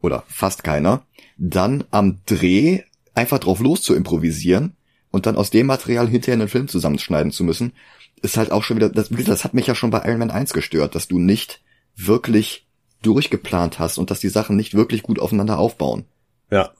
[0.00, 1.06] oder fast keiner,
[1.38, 2.82] dann am Dreh
[3.14, 4.74] einfach drauf los zu improvisieren
[5.10, 7.72] und dann aus dem Material hinterher einen Film zusammenschneiden zu müssen,
[8.20, 10.52] ist halt auch schon wieder, das, das hat mich ja schon bei Iron Man 1
[10.52, 11.60] gestört, dass du nicht
[11.96, 12.66] wirklich
[13.02, 16.04] durchgeplant hast und dass die Sachen nicht wirklich gut aufeinander aufbauen.
[16.50, 16.70] Ja.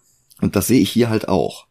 [0.41, 1.67] Und das sehe ich hier halt auch.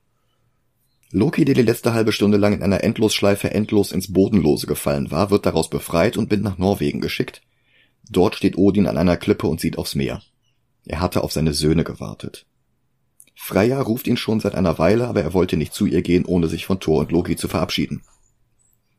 [1.14, 5.30] Loki, der die letzte halbe Stunde lang in einer Endlosschleife endlos ins Bodenlose gefallen war,
[5.30, 7.42] wird daraus befreit und bin nach Norwegen geschickt.
[8.10, 10.22] Dort steht Odin an einer Klippe und sieht aufs Meer.
[10.86, 12.46] Er hatte auf seine Söhne gewartet.
[13.36, 16.48] Freya ruft ihn schon seit einer Weile, aber er wollte nicht zu ihr gehen, ohne
[16.48, 18.04] sich von Thor und Loki zu verabschieden.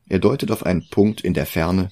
[0.07, 1.91] Er deutet auf einen Punkt in der Ferne,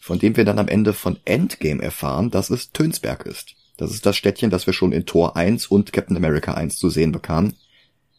[0.00, 3.54] von dem wir dann am Ende von Endgame erfahren, dass es Tönsberg ist.
[3.76, 6.88] Das ist das Städtchen, das wir schon in Thor 1 und Captain America 1 zu
[6.88, 7.54] sehen bekamen.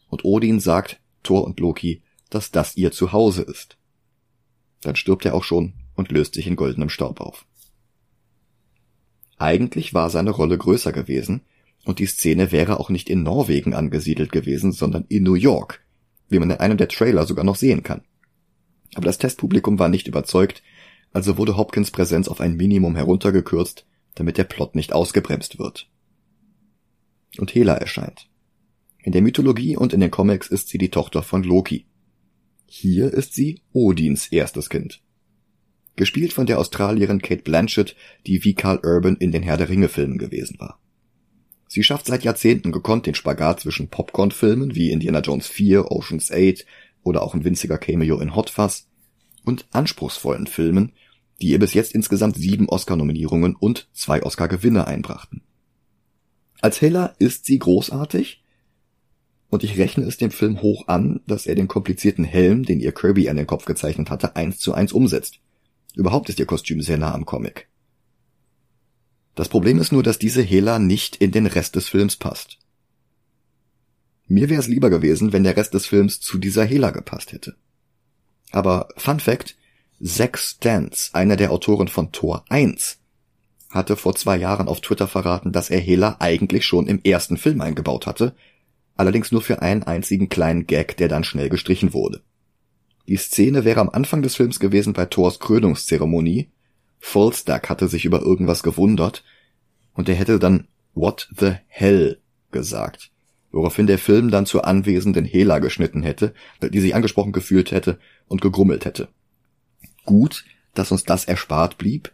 [0.08, 3.78] Und Odin sagt Thor und Loki, dass das ihr Zuhause ist.
[4.82, 7.46] Dann stirbt er auch schon und löst sich in goldenem Staub auf.
[9.36, 11.42] Eigentlich war seine Rolle größer gewesen,
[11.84, 15.84] und die Szene wäre auch nicht in Norwegen angesiedelt gewesen, sondern in New York,
[16.28, 18.02] wie man in einem der Trailer sogar noch sehen kann.
[18.94, 20.62] Aber das Testpublikum war nicht überzeugt,
[21.12, 25.88] also wurde Hopkins Präsenz auf ein Minimum heruntergekürzt, damit der Plot nicht ausgebremst wird.
[27.38, 28.27] Und Hela erscheint.
[29.08, 31.86] In der Mythologie und in den Comics ist sie die Tochter von Loki.
[32.66, 35.00] Hier ist sie Odins erstes Kind
[35.96, 39.88] gespielt von der Australierin Kate Blanchett, die wie Carl Urban in den Herr der Ringe
[39.88, 40.78] Filmen gewesen war.
[41.68, 46.66] Sie schafft seit Jahrzehnten gekonnt den Spagat zwischen Popcorn-Filmen wie Indiana Jones 4, Ocean's 8
[47.02, 48.88] oder auch ein winziger Cameo in Hot Fuzz
[49.42, 50.92] und anspruchsvollen Filmen,
[51.40, 55.40] die ihr bis jetzt insgesamt sieben Oscar-Nominierungen und zwei Oscar-Gewinne einbrachten.
[56.60, 58.42] Als Hela ist sie großartig,
[59.50, 62.92] und ich rechne es dem Film hoch an, dass er den komplizierten Helm, den ihr
[62.92, 65.40] Kirby an den Kopf gezeichnet hatte, eins zu eins umsetzt.
[65.94, 67.68] Überhaupt ist ihr Kostüm sehr nah am Comic.
[69.34, 72.58] Das Problem ist nur, dass diese Hela nicht in den Rest des Films passt.
[74.26, 77.56] Mir wäre es lieber gewesen, wenn der Rest des Films zu dieser Hela gepasst hätte.
[78.50, 79.56] Aber Fun Fact,
[80.02, 82.98] Zack Stantz, einer der Autoren von Tor 1,
[83.70, 87.60] hatte vor zwei Jahren auf Twitter verraten, dass er Hela eigentlich schon im ersten Film
[87.60, 88.34] eingebaut hatte,
[88.98, 92.22] allerdings nur für einen einzigen kleinen Gag, der dann schnell gestrichen wurde.
[93.06, 96.50] Die Szene wäre am Anfang des Films gewesen bei Thors Krönungszeremonie.
[96.98, 99.24] Volstagg hatte sich über irgendwas gewundert
[99.94, 103.12] und er hätte dann What the hell gesagt,
[103.52, 108.40] woraufhin der Film dann zur anwesenden Hela geschnitten hätte, die sich angesprochen gefühlt hätte und
[108.40, 109.08] gegrummelt hätte.
[110.04, 112.12] Gut, dass uns das erspart blieb,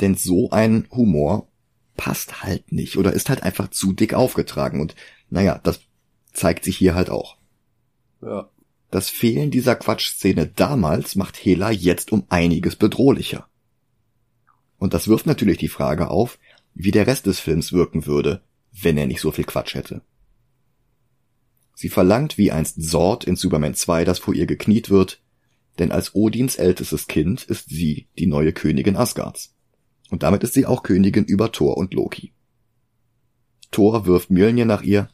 [0.00, 1.48] denn so ein Humor
[1.96, 4.94] passt halt nicht oder ist halt einfach zu dick aufgetragen und
[5.28, 5.80] naja, das
[6.32, 7.36] zeigt sich hier halt auch.
[8.22, 8.50] Ja.
[8.90, 13.48] Das Fehlen dieser Quatschszene damals macht Hela jetzt um einiges bedrohlicher.
[14.78, 16.38] Und das wirft natürlich die Frage auf,
[16.74, 20.02] wie der Rest des Films wirken würde, wenn er nicht so viel Quatsch hätte.
[21.74, 25.22] Sie verlangt wie einst Sord in Superman 2, dass vor ihr gekniet wird,
[25.78, 29.54] denn als Odins ältestes Kind ist sie die neue Königin Asgards.
[30.10, 32.32] Und damit ist sie auch Königin über Thor und Loki.
[33.70, 35.08] Thor wirft Mjölnir nach ihr,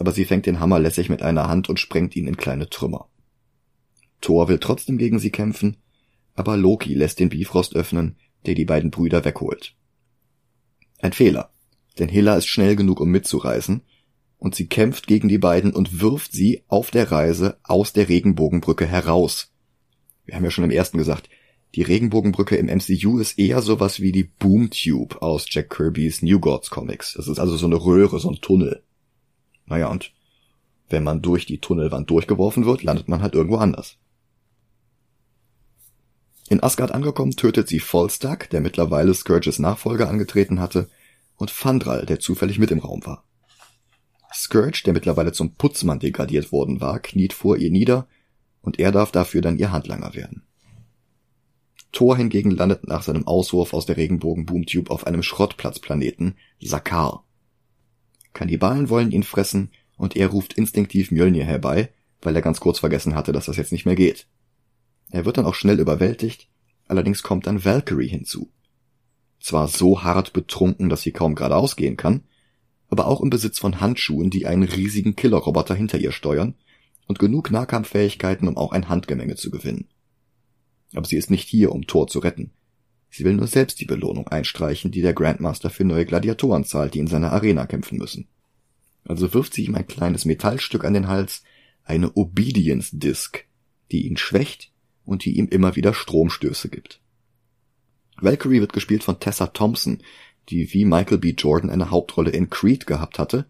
[0.00, 3.10] aber sie fängt den Hammer lässig mit einer Hand und sprengt ihn in kleine Trümmer.
[4.22, 5.76] Thor will trotzdem gegen sie kämpfen,
[6.34, 9.76] aber Loki lässt den Bifrost öffnen, der die beiden Brüder wegholt.
[11.00, 11.52] Ein Fehler,
[11.98, 13.82] denn Hela ist schnell genug, um mitzureißen,
[14.38, 18.86] und sie kämpft gegen die beiden und wirft sie auf der Reise aus der Regenbogenbrücke
[18.86, 19.52] heraus.
[20.24, 21.28] Wir haben ja schon im ersten gesagt,
[21.74, 26.70] die Regenbogenbrücke im MCU ist eher sowas wie die Boomtube aus Jack Kirby's New Gods
[26.70, 27.12] Comics.
[27.18, 28.82] Das ist also so eine Röhre, so ein Tunnel.
[29.70, 30.12] Naja, und
[30.90, 33.96] wenn man durch die Tunnelwand durchgeworfen wird, landet man halt irgendwo anders.
[36.48, 40.90] In Asgard angekommen, tötet sie Volstagg, der mittlerweile Scourges Nachfolger angetreten hatte,
[41.36, 43.24] und Fandral, der zufällig mit im Raum war.
[44.34, 48.08] Scourge, der mittlerweile zum Putzmann degradiert worden war, kniet vor ihr nieder,
[48.62, 50.42] und er darf dafür dann ihr Handlanger werden.
[51.92, 57.24] Thor hingegen landet nach seinem Auswurf aus der Regenbogen-Boomtube auf einem Schrottplatzplaneten, Sakar.
[58.32, 61.90] Kannibalen wollen ihn fressen, und er ruft instinktiv Mjölnir herbei,
[62.22, 64.26] weil er ganz kurz vergessen hatte, dass das jetzt nicht mehr geht.
[65.10, 66.48] Er wird dann auch schnell überwältigt,
[66.86, 68.50] allerdings kommt dann Valkyrie hinzu.
[69.40, 72.22] Zwar so hart betrunken, dass sie kaum geradeaus gehen kann,
[72.88, 76.54] aber auch im Besitz von Handschuhen, die einen riesigen Killerroboter hinter ihr steuern
[77.06, 79.88] und genug Nahkampffähigkeiten, um auch ein Handgemenge zu gewinnen.
[80.94, 82.52] Aber sie ist nicht hier, um Thor zu retten.
[83.10, 87.00] Sie will nur selbst die Belohnung einstreichen, die der Grandmaster für neue Gladiatoren zahlt, die
[87.00, 88.28] in seiner Arena kämpfen müssen.
[89.04, 91.42] Also wirft sie ihm ein kleines Metallstück an den Hals,
[91.84, 93.44] eine Obedience Disc,
[93.90, 94.72] die ihn schwächt
[95.04, 97.00] und die ihm immer wieder Stromstöße gibt.
[98.20, 99.98] Valkyrie wird gespielt von Tessa Thompson,
[100.48, 101.30] die wie Michael B.
[101.30, 103.46] Jordan eine Hauptrolle in Creed gehabt hatte.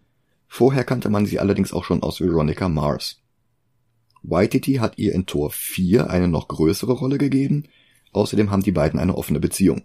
[0.47, 3.21] Vorher kannte man sie allerdings auch schon aus Veronica Mars.
[4.23, 7.67] Waititi hat ihr in Tor 4 eine noch größere Rolle gegeben,
[8.11, 9.83] außerdem haben die beiden eine offene Beziehung.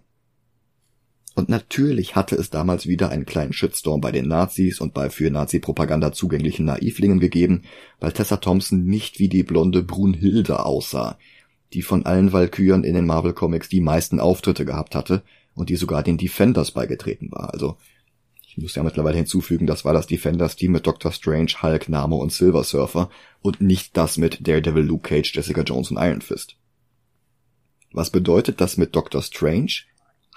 [1.37, 5.29] Und natürlich hatte es damals wieder einen kleinen Shitstorm bei den Nazis und bei für
[5.29, 7.61] Nazi-Propaganda zugänglichen Naivlingen gegeben,
[7.99, 11.19] weil Tessa Thompson nicht wie die blonde Brunhilde aussah,
[11.73, 15.21] die von allen Valkyren in den Marvel Comics die meisten Auftritte gehabt hatte
[15.53, 17.53] und die sogar den Defenders beigetreten war.
[17.53, 17.77] Also
[18.41, 22.31] ich muss ja mittlerweile hinzufügen, das war das Defenders-Team mit Doctor Strange, Hulk, Namo und
[22.31, 23.11] Silver Surfer
[23.43, 26.55] und nicht das mit Daredevil, Luke Cage, Jessica Jones und Iron Fist.
[27.91, 29.71] Was bedeutet, dass mit Doctor Strange,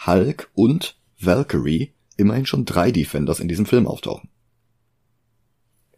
[0.06, 4.28] Hulk und Valkyrie immerhin schon drei Defenders in diesem Film auftauchen.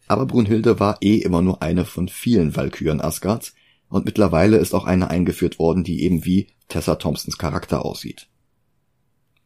[0.07, 3.53] Aber Brunhilde war eh immer nur eine von vielen Valkyren Asgards
[3.89, 8.27] und mittlerweile ist auch eine eingeführt worden, die eben wie Tessa Thompsons Charakter aussieht.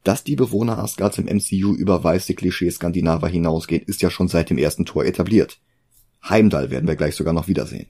[0.03, 4.57] Dass die Bewohner Asgards im MCU über weiße Klischee-Skandinaver hinausgehen, ist ja schon seit dem
[4.57, 5.59] ersten Tor etabliert.
[6.27, 7.87] Heimdall werden wir gleich sogar noch wiedersehen.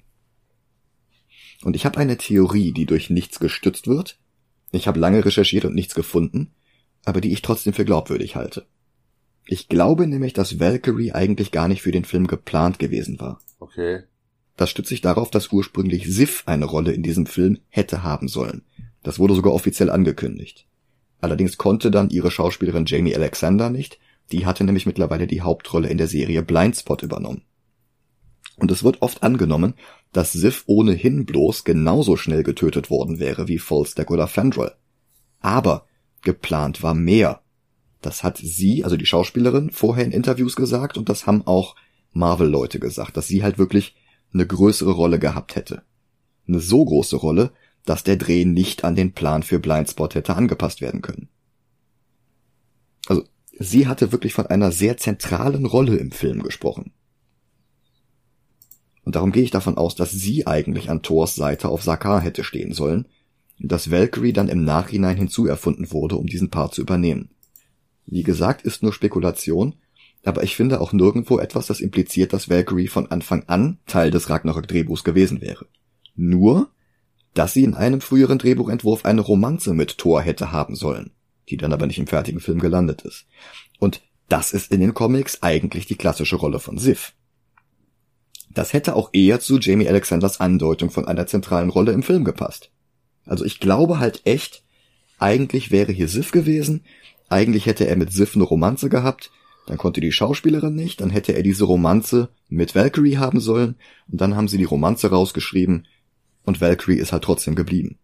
[1.63, 4.19] Und ich habe eine Theorie, die durch nichts gestützt wird.
[4.71, 6.53] Ich habe lange recherchiert und nichts gefunden,
[7.05, 8.65] aber die ich trotzdem für glaubwürdig halte.
[9.45, 13.39] Ich glaube nämlich, dass Valkyrie eigentlich gar nicht für den Film geplant gewesen war.
[13.59, 14.03] Okay.
[14.57, 18.63] Das stützt sich darauf, dass ursprünglich Sif eine Rolle in diesem Film hätte haben sollen.
[19.03, 20.67] Das wurde sogar offiziell angekündigt.
[21.21, 23.99] Allerdings konnte dann ihre Schauspielerin Jamie Alexander nicht,
[24.31, 27.43] die hatte nämlich mittlerweile die Hauptrolle in der Serie Blindspot übernommen.
[28.57, 29.75] Und es wird oft angenommen,
[30.11, 34.75] dass Sif ohnehin bloß genauso schnell getötet worden wäre wie Volstagg oder Fandral.
[35.39, 35.85] Aber
[36.21, 37.41] geplant war mehr.
[38.01, 41.75] Das hat sie, also die Schauspielerin, vorher in Interviews gesagt und das haben auch
[42.13, 43.95] Marvel-Leute gesagt, dass sie halt wirklich
[44.33, 45.83] eine größere Rolle gehabt hätte.
[46.47, 47.51] Eine so große Rolle,
[47.85, 51.29] dass der Dreh nicht an den Plan für Blindspot hätte angepasst werden können.
[53.07, 53.23] Also,
[53.57, 56.91] sie hatte wirklich von einer sehr zentralen Rolle im Film gesprochen.
[59.07, 62.43] Und darum gehe ich davon aus, dass sie eigentlich an Thors Seite auf Sakar hätte
[62.43, 63.05] stehen sollen,
[63.57, 67.29] dass Valkyrie dann im Nachhinein hinzuerfunden wurde, um diesen Part zu übernehmen.
[68.05, 69.75] Wie gesagt, ist nur Spekulation,
[70.25, 74.29] aber ich finde auch nirgendwo etwas, das impliziert, dass Valkyrie von Anfang an Teil des
[74.29, 75.67] Ragnarök-Drehbuchs gewesen wäre.
[76.17, 76.67] Nur
[77.33, 81.11] dass sie in einem früheren Drehbuchentwurf eine Romanze mit Thor hätte haben sollen,
[81.47, 83.25] die dann aber nicht im fertigen Film gelandet ist.
[83.79, 87.13] Und das ist in den Comics eigentlich die klassische Rolle von Sif.
[88.49, 92.71] Das hätte auch eher zu Jamie Alexanders Andeutung von einer zentralen Rolle im Film gepasst.
[93.25, 94.63] Also ich glaube halt echt,
[95.19, 96.83] eigentlich wäre hier Sif gewesen,
[97.29, 99.31] eigentlich hätte er mit Sif eine Romanze gehabt,
[99.67, 103.75] dann konnte die Schauspielerin nicht, dann hätte er diese Romanze mit Valkyrie haben sollen,
[104.09, 105.87] und dann haben sie die Romanze rausgeschrieben,
[106.45, 107.97] und Valkyrie ist halt trotzdem geblieben.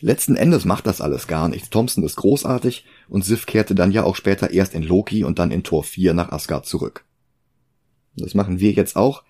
[0.00, 1.70] Letzten Endes macht das alles gar nichts.
[1.70, 5.50] Thompson ist großartig und Sif kehrte dann ja auch später erst in Loki und dann
[5.50, 7.04] in Tor 4 nach Asgard zurück.
[8.16, 9.24] Das machen wir jetzt auch,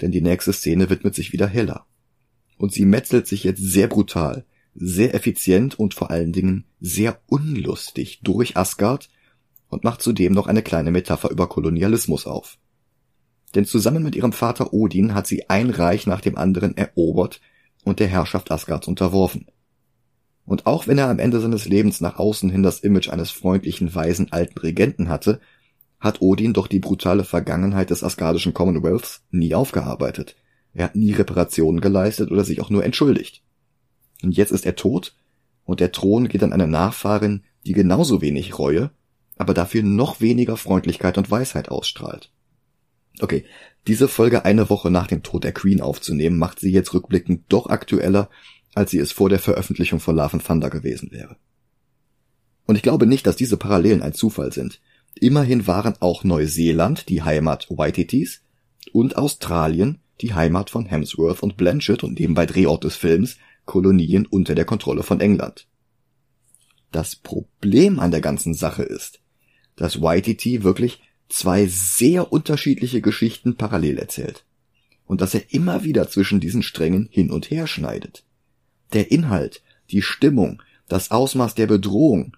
[0.00, 1.86] denn die nächste Szene widmet sich wieder Hella.
[2.56, 8.20] Und sie metzelt sich jetzt sehr brutal, sehr effizient und vor allen Dingen sehr unlustig
[8.22, 9.08] durch Asgard
[9.68, 12.58] und macht zudem noch eine kleine Metapher über Kolonialismus auf.
[13.54, 17.40] Denn zusammen mit ihrem Vater Odin hat sie ein Reich nach dem anderen erobert
[17.84, 19.46] und der Herrschaft Asgards unterworfen.
[20.44, 23.94] Und auch wenn er am Ende seines Lebens nach außen hin das Image eines freundlichen,
[23.94, 25.40] weisen alten Regenten hatte,
[26.04, 30.36] hat Odin doch die brutale Vergangenheit des asgardischen Commonwealths nie aufgearbeitet.
[30.74, 33.42] Er hat nie Reparationen geleistet oder sich auch nur entschuldigt.
[34.22, 35.16] Und jetzt ist er tot
[35.64, 38.90] und der Thron geht an eine Nachfahrin, die genauso wenig Reue,
[39.36, 42.30] aber dafür noch weniger Freundlichkeit und Weisheit ausstrahlt.
[43.20, 43.44] Okay,
[43.86, 47.66] diese Folge eine Woche nach dem Tod der Queen aufzunehmen, macht sie jetzt rückblickend doch
[47.66, 48.28] aktueller,
[48.74, 51.36] als sie es vor der Veröffentlichung von Love and Thunder gewesen wäre.
[52.66, 54.80] Und ich glaube nicht, dass diese Parallelen ein Zufall sind.
[55.20, 58.42] Immerhin waren auch Neuseeland die Heimat Waititis
[58.92, 64.54] und Australien die Heimat von Hemsworth und Blanchett und nebenbei Drehort des Films Kolonien unter
[64.54, 65.66] der Kontrolle von England.
[66.92, 69.20] Das Problem an der ganzen Sache ist,
[69.76, 74.44] dass Waititi wirklich zwei sehr unterschiedliche Geschichten parallel erzählt
[75.06, 78.24] und dass er immer wieder zwischen diesen Strängen hin und her schneidet.
[78.92, 82.36] Der Inhalt, die Stimmung, das Ausmaß der Bedrohung,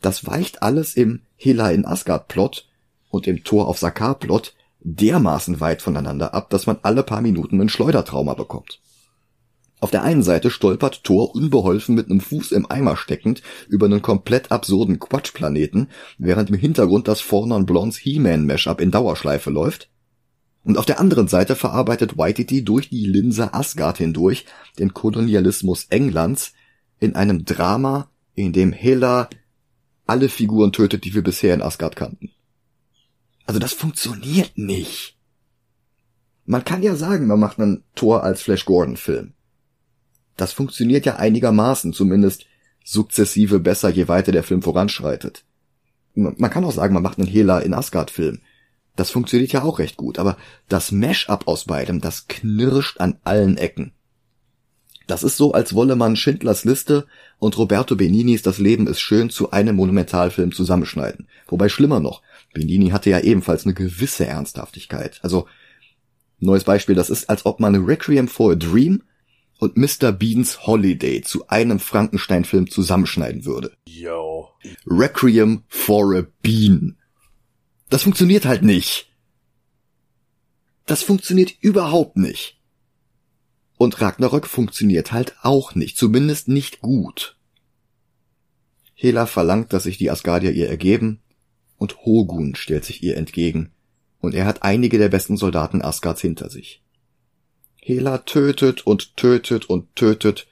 [0.00, 2.66] das weicht alles im Hela in Asgard Plot
[3.10, 7.60] und im Tor auf Sakar Plot dermaßen weit voneinander ab, dass man alle paar Minuten
[7.60, 8.80] ein Schleudertrauma bekommt.
[9.80, 14.02] Auf der einen Seite stolpert Thor unbeholfen mit einem Fuß im Eimer steckend über einen
[14.02, 19.88] komplett absurden Quatschplaneten, während im Hintergrund das Fornon Blondes He-Man Mashup in Dauerschleife läuft.
[20.64, 24.46] Und auf der anderen Seite verarbeitet Waititi durch die Linse Asgard hindurch
[24.78, 26.52] den Kolonialismus Englands
[26.98, 29.28] in einem Drama, in dem Hela
[30.08, 32.30] alle Figuren tötet, die wir bisher in Asgard kannten.
[33.46, 35.16] Also das funktioniert nicht.
[36.44, 39.34] Man kann ja sagen, man macht einen Thor als Flash Gordon Film.
[40.36, 42.46] Das funktioniert ja einigermaßen, zumindest
[42.84, 45.44] sukzessive besser, je weiter der Film voranschreitet.
[46.14, 48.40] Man kann auch sagen, man macht einen Hela in Asgard Film.
[48.96, 50.36] Das funktioniert ja auch recht gut, aber
[50.68, 53.92] das Mash-up aus beidem, das knirscht an allen Ecken.
[55.08, 57.06] Das ist so, als wolle man Schindlers Liste
[57.38, 61.26] und Roberto Beninis Das Leben ist schön zu einem Monumentalfilm zusammenschneiden.
[61.48, 65.18] Wobei schlimmer noch, Benini hatte ja ebenfalls eine gewisse Ernsthaftigkeit.
[65.22, 65.48] Also,
[66.40, 69.02] neues Beispiel, das ist, als ob man Requiem for a Dream
[69.58, 70.12] und Mr.
[70.12, 73.72] Beans Holiday zu einem Frankenstein-Film zusammenschneiden würde.
[73.86, 74.50] Yo.
[74.86, 76.98] Requiem for a Bean.
[77.88, 79.10] Das funktioniert halt nicht.
[80.84, 82.57] Das funktioniert überhaupt nicht.
[83.78, 87.36] Und Ragnarök funktioniert halt auch nicht, zumindest nicht gut.
[88.94, 91.20] Hela verlangt, dass sich die Asgardier ihr ergeben,
[91.76, 93.70] und Hogun stellt sich ihr entgegen,
[94.20, 96.82] und er hat einige der besten Soldaten Asgards hinter sich.
[97.76, 100.48] Hela tötet und tötet und tötet,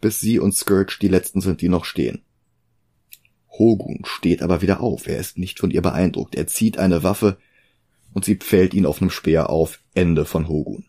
[0.00, 2.22] bis sie und Scourge die letzten sind, die noch stehen.
[3.50, 7.38] Hogun steht aber wieder auf, er ist nicht von ihr beeindruckt, er zieht eine Waffe
[8.14, 10.86] und sie pfählt ihn auf einem Speer auf, Ende von Hogun.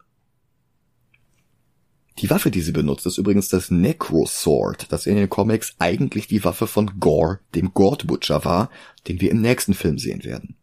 [2.20, 6.28] Die Waffe, die sie benutzt, ist übrigens das Necro Sword, das in den Comics eigentlich
[6.28, 8.70] die Waffe von Gore, dem Gord Butcher war,
[9.08, 10.56] den wir im nächsten Film sehen werden.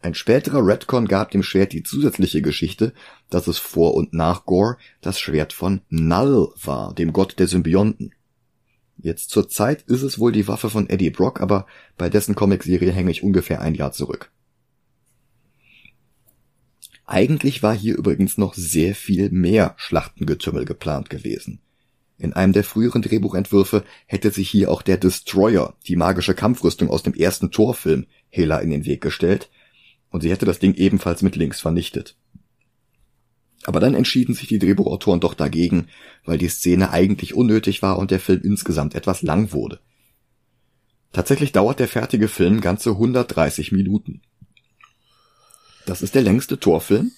[0.00, 2.94] Ein späterer Redcon gab dem Schwert die zusätzliche Geschichte,
[3.30, 8.14] dass es vor und nach Gore das Schwert von Null war, dem Gott der Symbionten.
[8.96, 11.66] Jetzt zur Zeit ist es wohl die Waffe von Eddie Brock, aber
[11.98, 14.30] bei dessen Comicserie hänge ich ungefähr ein Jahr zurück.
[17.10, 21.60] Eigentlich war hier übrigens noch sehr viel mehr Schlachtengetümmel geplant gewesen.
[22.18, 27.02] In einem der früheren Drehbuchentwürfe hätte sich hier auch der Destroyer, die magische Kampfrüstung aus
[27.02, 29.50] dem ersten Torfilm, Hela in den Weg gestellt,
[30.10, 32.16] und sie hätte das Ding ebenfalls mit links vernichtet.
[33.64, 35.88] Aber dann entschieden sich die Drehbuchautoren doch dagegen,
[36.24, 39.80] weil die Szene eigentlich unnötig war und der Film insgesamt etwas lang wurde.
[41.10, 44.22] Tatsächlich dauert der fertige Film ganze 130 Minuten.
[45.86, 47.12] Das ist der längste Torfilm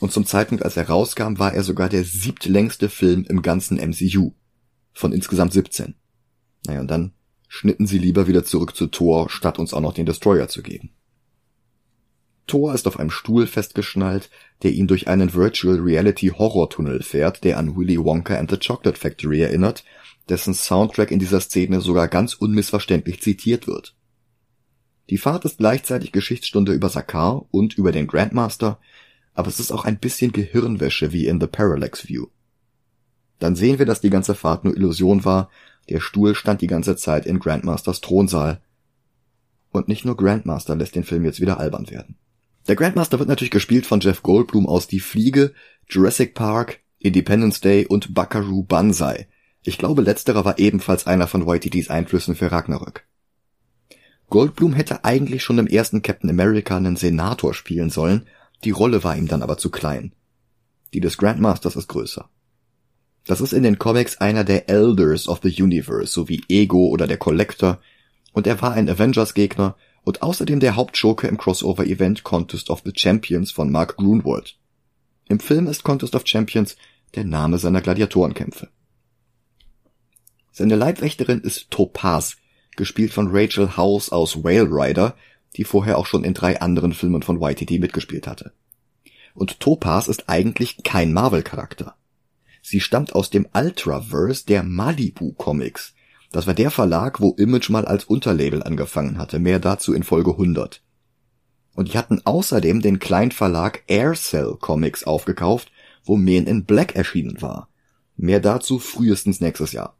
[0.00, 4.32] und zum Zeitpunkt, als er rauskam, war er sogar der siebtlängste Film im ganzen MCU.
[4.92, 5.94] Von insgesamt 17.
[6.66, 7.12] Naja, und dann
[7.48, 10.90] schnitten sie lieber wieder zurück zu Thor, statt uns auch noch den Destroyer zu geben.
[12.46, 14.28] Thor ist auf einem Stuhl festgeschnallt,
[14.62, 18.98] der ihn durch einen Virtual Reality Horror-Tunnel fährt, der an Willy Wonka and the Chocolate
[18.98, 19.84] Factory erinnert,
[20.28, 23.94] dessen Soundtrack in dieser Szene sogar ganz unmissverständlich zitiert wird.
[25.10, 28.78] Die Fahrt ist gleichzeitig Geschichtsstunde über Sakar und über den Grandmaster,
[29.34, 32.26] aber es ist auch ein bisschen Gehirnwäsche wie in The Parallax View.
[33.38, 35.50] Dann sehen wir, dass die ganze Fahrt nur Illusion war,
[35.88, 38.62] der Stuhl stand die ganze Zeit in Grandmasters Thronsaal.
[39.70, 42.16] Und nicht nur Grandmaster lässt den Film jetzt wieder albern werden.
[42.68, 45.52] Der Grandmaster wird natürlich gespielt von Jeff Goldblum aus Die Fliege,
[45.88, 49.28] Jurassic Park, Independence Day und Buckaroo Banzai.
[49.62, 53.04] Ich glaube, letzterer war ebenfalls einer von Waititis Einflüssen für Ragnarök.
[54.30, 58.26] Goldblum hätte eigentlich schon im ersten Captain America einen Senator spielen sollen,
[58.64, 60.12] die Rolle war ihm dann aber zu klein.
[60.92, 62.28] Die des Grandmasters ist größer.
[63.26, 67.06] Das ist in den Comics einer der Elders of the Universe, so wie Ego oder
[67.06, 67.80] der Collector,
[68.32, 73.50] und er war ein Avengers-Gegner und außerdem der Hauptschurke im Crossover-Event Contest of the Champions
[73.50, 74.56] von Mark Grunwald.
[75.28, 76.76] Im Film ist Contest of Champions
[77.14, 78.68] der Name seiner Gladiatorenkämpfe.
[80.52, 82.36] Seine Leibwächterin ist Topaz,
[82.76, 85.16] gespielt von Rachel House aus Whale Rider,
[85.56, 88.52] die vorher auch schon in drei anderen Filmen von YTT mitgespielt hatte.
[89.34, 91.96] Und Topaz ist eigentlich kein Marvel-Charakter.
[92.62, 95.94] Sie stammt aus dem Ultraverse der Malibu Comics.
[96.32, 99.38] Das war der Verlag, wo Image mal als Unterlabel angefangen hatte.
[99.38, 100.82] Mehr dazu in Folge 100.
[101.74, 105.70] Und die hatten außerdem den Kleinverlag Aircell Comics aufgekauft,
[106.04, 107.68] wo Men in Black erschienen war.
[108.16, 109.96] Mehr dazu frühestens nächstes Jahr.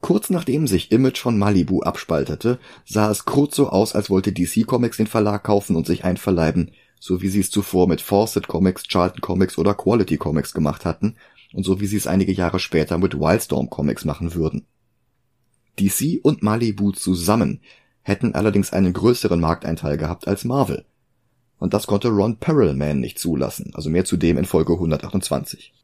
[0.00, 4.66] Kurz nachdem sich Image von Malibu abspaltete, sah es kurz so aus, als wollte DC
[4.66, 8.84] Comics den Verlag kaufen und sich einverleiben, so wie sie es zuvor mit Fawcett Comics,
[8.84, 11.16] Charlton Comics oder Quality Comics gemacht hatten
[11.52, 14.66] und so wie sie es einige Jahre später mit Wildstorm Comics machen würden.
[15.78, 17.60] DC und Malibu zusammen
[18.02, 20.84] hätten allerdings einen größeren Markteinteil gehabt als Marvel.
[21.58, 25.74] Und das konnte Ron Perelman nicht zulassen, also mehr zudem in Folge 128.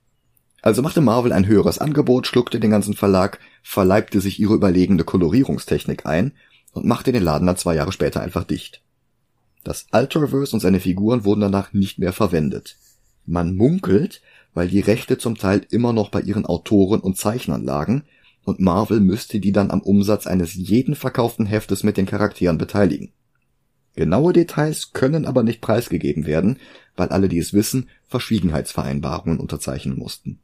[0.67, 6.07] Also machte Marvel ein höheres Angebot, schluckte den ganzen Verlag, verleibte sich ihre überlegene Kolorierungstechnik
[6.07, 6.33] ein
[6.73, 8.83] und machte den Laden dann zwei Jahre später einfach dicht.
[9.63, 12.79] Das Ultraverse und seine Figuren wurden danach nicht mehr verwendet.
[13.27, 14.23] Man munkelt,
[14.55, 18.03] weil die Rechte zum Teil immer noch bei ihren Autoren und Zeichnern lagen,
[18.45, 23.13] und Marvel müsste die dann am Umsatz eines jeden verkauften Heftes mit den Charakteren beteiligen.
[23.95, 26.59] Genaue Details können aber nicht preisgegeben werden,
[26.97, 30.41] weil alle, die es wissen, Verschwiegenheitsvereinbarungen unterzeichnen mussten.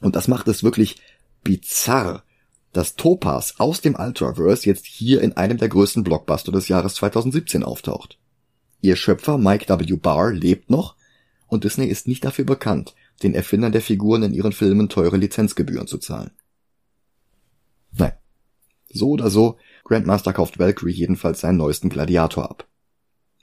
[0.00, 0.96] Und das macht es wirklich
[1.42, 2.24] bizarr,
[2.72, 7.62] dass Topaz aus dem Ultraverse jetzt hier in einem der größten Blockbuster des Jahres 2017
[7.62, 8.18] auftaucht.
[8.82, 9.96] Ihr Schöpfer Mike W.
[9.96, 10.96] Barr lebt noch
[11.46, 15.86] und Disney ist nicht dafür bekannt, den Erfindern der Figuren in ihren Filmen teure Lizenzgebühren
[15.86, 16.32] zu zahlen.
[17.92, 18.12] Nein.
[18.92, 22.66] So oder so, Grandmaster kauft Valkyrie jedenfalls seinen neuesten Gladiator ab.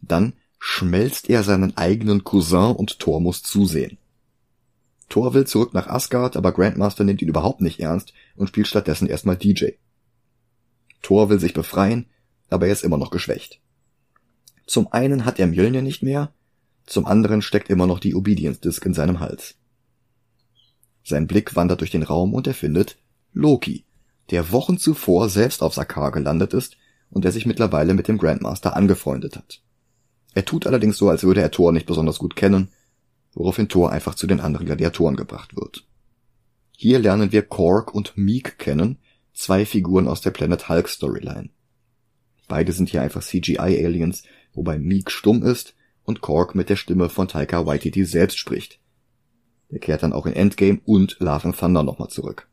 [0.01, 3.97] Dann schmelzt er seinen eigenen Cousin und Thor muss zusehen.
[5.09, 9.07] Thor will zurück nach Asgard, aber Grandmaster nimmt ihn überhaupt nicht ernst und spielt stattdessen
[9.07, 9.71] erstmal DJ.
[11.01, 12.07] Thor will sich befreien,
[12.49, 13.59] aber er ist immer noch geschwächt.
[14.65, 16.33] Zum einen hat er Mjölnir nicht mehr,
[16.85, 19.55] zum anderen steckt immer noch die Obedience Disk in seinem Hals.
[21.03, 22.97] Sein Blick wandert durch den Raum und er findet
[23.33, 23.85] Loki,
[24.31, 26.77] der Wochen zuvor selbst auf Sakar gelandet ist
[27.09, 29.61] und der sich mittlerweile mit dem Grandmaster angefreundet hat.
[30.33, 32.69] Er tut allerdings so, als würde er Thor nicht besonders gut kennen
[33.34, 35.86] woraufhin Thor einfach zu den anderen Gladiatoren gebracht wird.
[36.75, 38.97] Hier lernen wir Korg und Meek kennen,
[39.34, 41.49] zwei Figuren aus der Planet Hulk Storyline.
[42.47, 44.23] Beide sind hier einfach CGI-Aliens,
[44.53, 48.79] wobei Meek stumm ist und Korg mit der Stimme von Taika Waititi selbst spricht.
[49.69, 52.47] Er kehrt dann auch in Endgame und Love and Thunder nochmal zurück.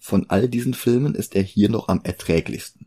[0.00, 2.86] Von all diesen Filmen ist er hier noch am erträglichsten.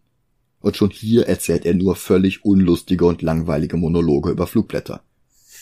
[0.59, 5.03] Und schon hier erzählt er nur völlig unlustige und langweilige Monologe über Flugblätter.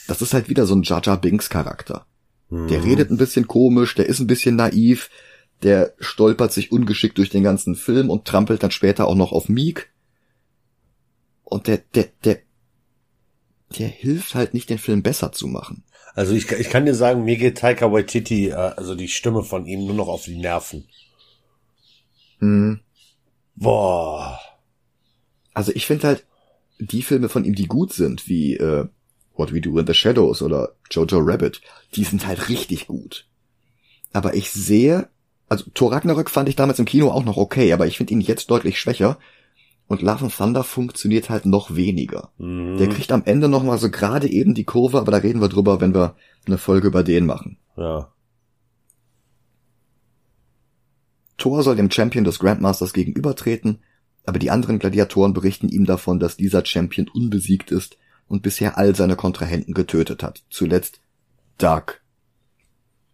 [0.08, 2.06] Das ist halt wieder so ein Jaja Binks Charakter.
[2.50, 2.68] Mhm.
[2.68, 5.10] Der redet ein bisschen komisch, der ist ein bisschen naiv,
[5.64, 9.50] der stolpert sich ungeschickt durch den ganzen Film und trampelt dann später auch noch auf
[9.50, 9.92] Meek.
[11.44, 12.40] Und der, der, der,
[13.78, 15.84] der hilft halt nicht, den Film besser zu machen.
[16.14, 19.66] Also ich, ich kann dir sagen, mir geht Taika Waititi, äh, also die Stimme von
[19.66, 20.88] ihm, nur noch auf die Nerven.
[22.40, 22.80] Hm.
[23.56, 24.40] Boah.
[25.54, 26.26] Also ich finde halt,
[26.80, 28.88] die Filme von ihm, die gut sind, wie äh,
[29.36, 31.62] What We Do in the Shadows oder Jojo Rabbit,
[31.96, 33.28] die sind halt richtig gut.
[34.14, 35.10] Aber ich sehe,
[35.50, 38.22] also Thor Ragnarök fand ich damals im Kino auch noch okay, aber ich finde ihn
[38.22, 39.18] jetzt deutlich schwächer.
[39.88, 42.32] Und Love and Thunder funktioniert halt noch weniger.
[42.38, 42.78] Mhm.
[42.78, 45.50] Der kriegt am Ende noch mal so gerade eben die Kurve, aber da reden wir
[45.50, 46.16] drüber, wenn wir
[46.48, 47.58] eine Folge über den machen.
[47.78, 48.12] Ja.
[51.38, 53.80] Thor soll dem Champion des Grandmasters gegenübertreten,
[54.26, 57.98] aber die anderen Gladiatoren berichten ihm davon, dass dieser Champion unbesiegt ist
[58.28, 60.44] und bisher all seine Kontrahenten getötet hat.
[60.50, 61.00] Zuletzt
[61.58, 62.02] Dark.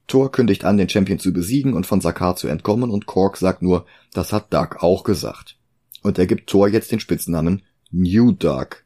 [0.08, 3.62] Thor kündigt an, den Champion zu besiegen und von Sakar zu entkommen und Korg sagt
[3.62, 5.58] nur, das hat Dark auch gesagt.
[6.02, 8.86] Und er gibt Thor jetzt den Spitznamen New Dark.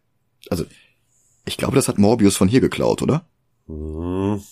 [0.49, 0.65] Also,
[1.45, 3.26] ich glaube, das hat Morbius von hier geklaut, oder?
[3.67, 4.43] Mhm.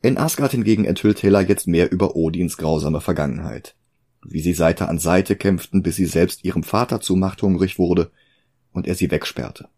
[0.00, 3.76] In Asgard hingegen enthüllt Hela jetzt mehr über Odins grausame Vergangenheit.
[4.24, 8.10] Wie sie Seite an Seite kämpften, bis sie selbst ihrem Vater zu machthungrig wurde
[8.72, 9.68] und er sie wegsperrte.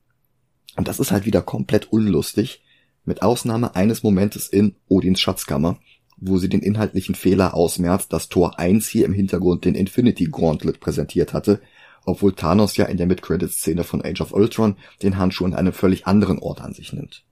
[0.76, 2.62] Und das ist halt wieder komplett unlustig,
[3.05, 5.78] mit Ausnahme eines Momentes in Odins Schatzkammer,
[6.16, 10.80] wo sie den inhaltlichen Fehler ausmerzt, dass Tor 1 hier im Hintergrund den Infinity Gauntlet
[10.80, 11.61] präsentiert hatte,
[12.07, 16.07] obwohl Thanos ja in der Mid-Credits-Szene von Age of Ultron den Handschuh an einem völlig
[16.07, 17.24] anderen Ort an sich nimmt.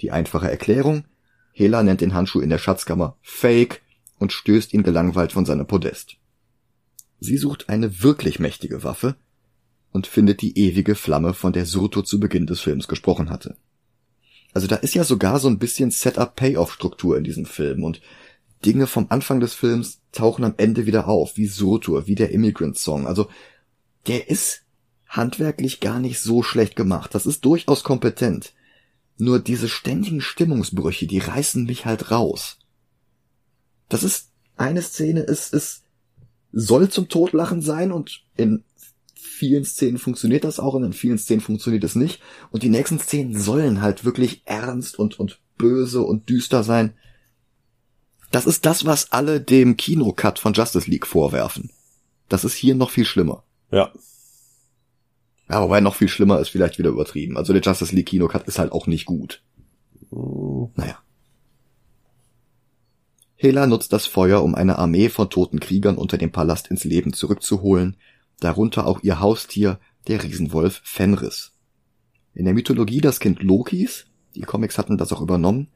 [0.00, 1.04] Die einfache Erklärung,
[1.52, 3.82] Hela nennt den Handschuh in der Schatzkammer Fake
[4.18, 6.16] und stößt ihn gelangweilt von seinem Podest.
[7.20, 9.16] Sie sucht eine wirklich mächtige Waffe
[9.92, 13.56] und findet die ewige Flamme, von der Surto zu Beginn des Films gesprochen hatte.
[14.52, 18.00] Also da ist ja sogar so ein bisschen Setup-Payoff-Struktur in diesem Film und
[18.64, 22.78] Dinge vom Anfang des Films tauchen am Ende wieder auf, wie Surtur, wie der Immigrant
[22.78, 23.06] Song.
[23.06, 23.28] Also
[24.06, 24.62] der ist
[25.06, 27.14] handwerklich gar nicht so schlecht gemacht.
[27.14, 28.54] Das ist durchaus kompetent.
[29.18, 32.58] Nur diese ständigen Stimmungsbrüche, die reißen mich halt raus.
[33.88, 35.82] Das ist eine Szene, es, es
[36.52, 38.64] soll zum Totlachen sein und in
[39.26, 42.20] vielen Szenen funktioniert das auch und in vielen Szenen funktioniert es nicht.
[42.50, 46.94] Und die nächsten Szenen sollen halt wirklich ernst und, und böse und düster sein.
[48.30, 51.70] Das ist das, was alle dem Kinocut von Justice League vorwerfen.
[52.28, 53.44] Das ist hier noch viel schlimmer.
[53.70, 53.92] Ja.
[55.48, 57.36] Ja, wobei noch viel schlimmer ist vielleicht wieder übertrieben.
[57.36, 59.42] Also der Justice League Kinocut ist halt auch nicht gut.
[60.10, 60.70] Hm.
[60.74, 60.98] Naja.
[63.36, 67.12] Hela nutzt das Feuer, um eine Armee von toten Kriegern unter dem Palast ins Leben
[67.12, 67.96] zurückzuholen,
[68.40, 69.78] darunter auch ihr Haustier,
[70.08, 71.52] der Riesenwolf Fenris.
[72.34, 75.68] In der Mythologie das Kind Lokis, die Comics hatten das auch übernommen.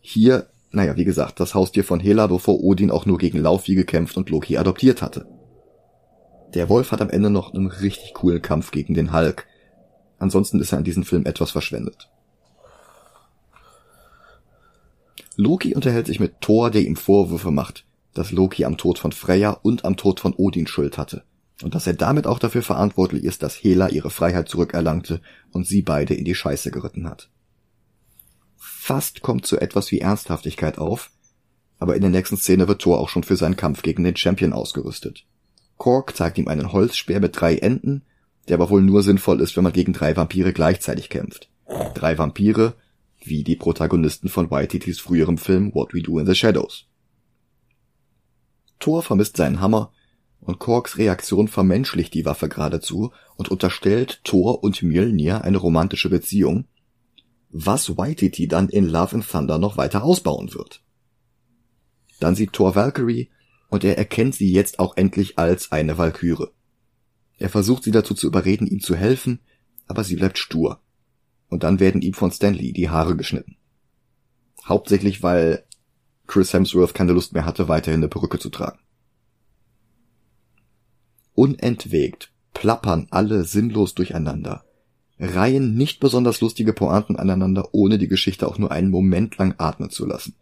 [0.00, 4.16] Hier, naja, wie gesagt, das Haustier von Hela, bevor Odin auch nur gegen Laufey gekämpft
[4.16, 5.26] und Loki adoptiert hatte.
[6.54, 9.46] Der Wolf hat am Ende noch einen richtig coolen Kampf gegen den Hulk.
[10.18, 12.10] Ansonsten ist er in diesem Film etwas verschwendet.
[15.36, 19.52] Loki unterhält sich mit Thor, der ihm Vorwürfe macht, dass Loki am Tod von Freya
[19.62, 21.22] und am Tod von Odin Schuld hatte
[21.62, 25.20] und dass er damit auch dafür verantwortlich ist, dass Hela ihre Freiheit zurückerlangte
[25.52, 27.30] und sie beide in die Scheiße geritten hat.
[28.56, 31.10] Fast kommt so etwas wie Ernsthaftigkeit auf,
[31.78, 34.52] aber in der nächsten Szene wird Thor auch schon für seinen Kampf gegen den Champion
[34.52, 35.26] ausgerüstet.
[35.76, 38.02] Kork zeigt ihm einen Holzspeer mit drei Enden,
[38.48, 41.50] der aber wohl nur sinnvoll ist, wenn man gegen drei Vampire gleichzeitig kämpft.
[41.94, 42.74] Drei Vampire,
[43.22, 46.86] wie die Protagonisten von Waititis früherem Film What We Do in the Shadows.
[48.78, 49.92] Thor vermisst seinen Hammer
[50.40, 56.66] und Korks Reaktion vermenschlicht die Waffe geradezu und unterstellt Thor und Mjölnir eine romantische Beziehung,
[57.50, 60.82] was Waititi dann in Love and Thunder noch weiter ausbauen wird.
[62.20, 63.30] Dann sieht Thor Valkyrie
[63.68, 66.52] und er erkennt sie jetzt auch endlich als eine Valkyre.
[67.38, 69.40] Er versucht sie dazu zu überreden, ihm zu helfen,
[69.86, 70.80] aber sie bleibt stur.
[71.48, 73.56] Und dann werden ihm von Stanley die Haare geschnitten.
[74.64, 75.64] Hauptsächlich, weil
[76.26, 78.78] Chris Hemsworth keine Lust mehr hatte, weiterhin eine Perücke zu tragen.
[81.40, 84.62] Unentwegt plappern alle sinnlos durcheinander,
[85.18, 89.88] reihen nicht besonders lustige Pointen aneinander, ohne die Geschichte auch nur einen Moment lang atmen
[89.88, 90.34] zu lassen.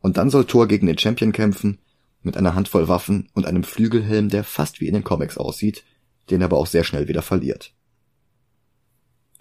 [0.00, 1.80] Und dann soll Thor gegen den Champion kämpfen,
[2.22, 5.84] mit einer Handvoll Waffen und einem Flügelhelm, der fast wie in den Comics aussieht,
[6.30, 7.74] den er aber auch sehr schnell wieder verliert.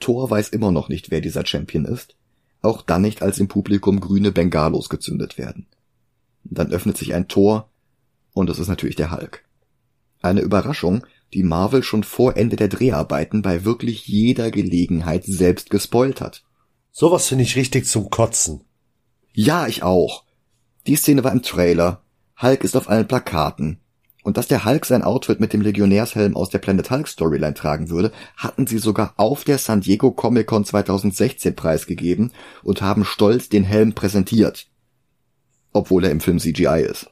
[0.02, 2.18] Thor weiß immer noch nicht, wer dieser Champion ist,
[2.62, 5.68] auch dann nicht, als im Publikum grüne Bengalos gezündet werden.
[6.44, 7.70] Dann öffnet sich ein Tor,
[8.34, 9.46] und es ist natürlich der Hulk.
[10.24, 16.22] Eine Überraschung, die Marvel schon vor Ende der Dreharbeiten bei wirklich jeder Gelegenheit selbst gespoilt
[16.22, 16.44] hat.
[16.92, 18.62] Sowas finde ich richtig zum Kotzen.
[19.34, 20.24] Ja, ich auch.
[20.88, 22.04] Die Szene war im Trailer.
[22.42, 23.82] Hulk ist auf allen Plakaten.
[24.24, 27.90] Und dass der Hulk sein Outfit mit dem Legionärshelm aus der Planet Hulk Storyline tragen
[27.90, 32.32] würde, hatten sie sogar auf der San Diego Comic Con 2016 preisgegeben
[32.64, 34.68] und haben stolz den Helm präsentiert.
[35.74, 37.10] Obwohl er im Film CGI ist.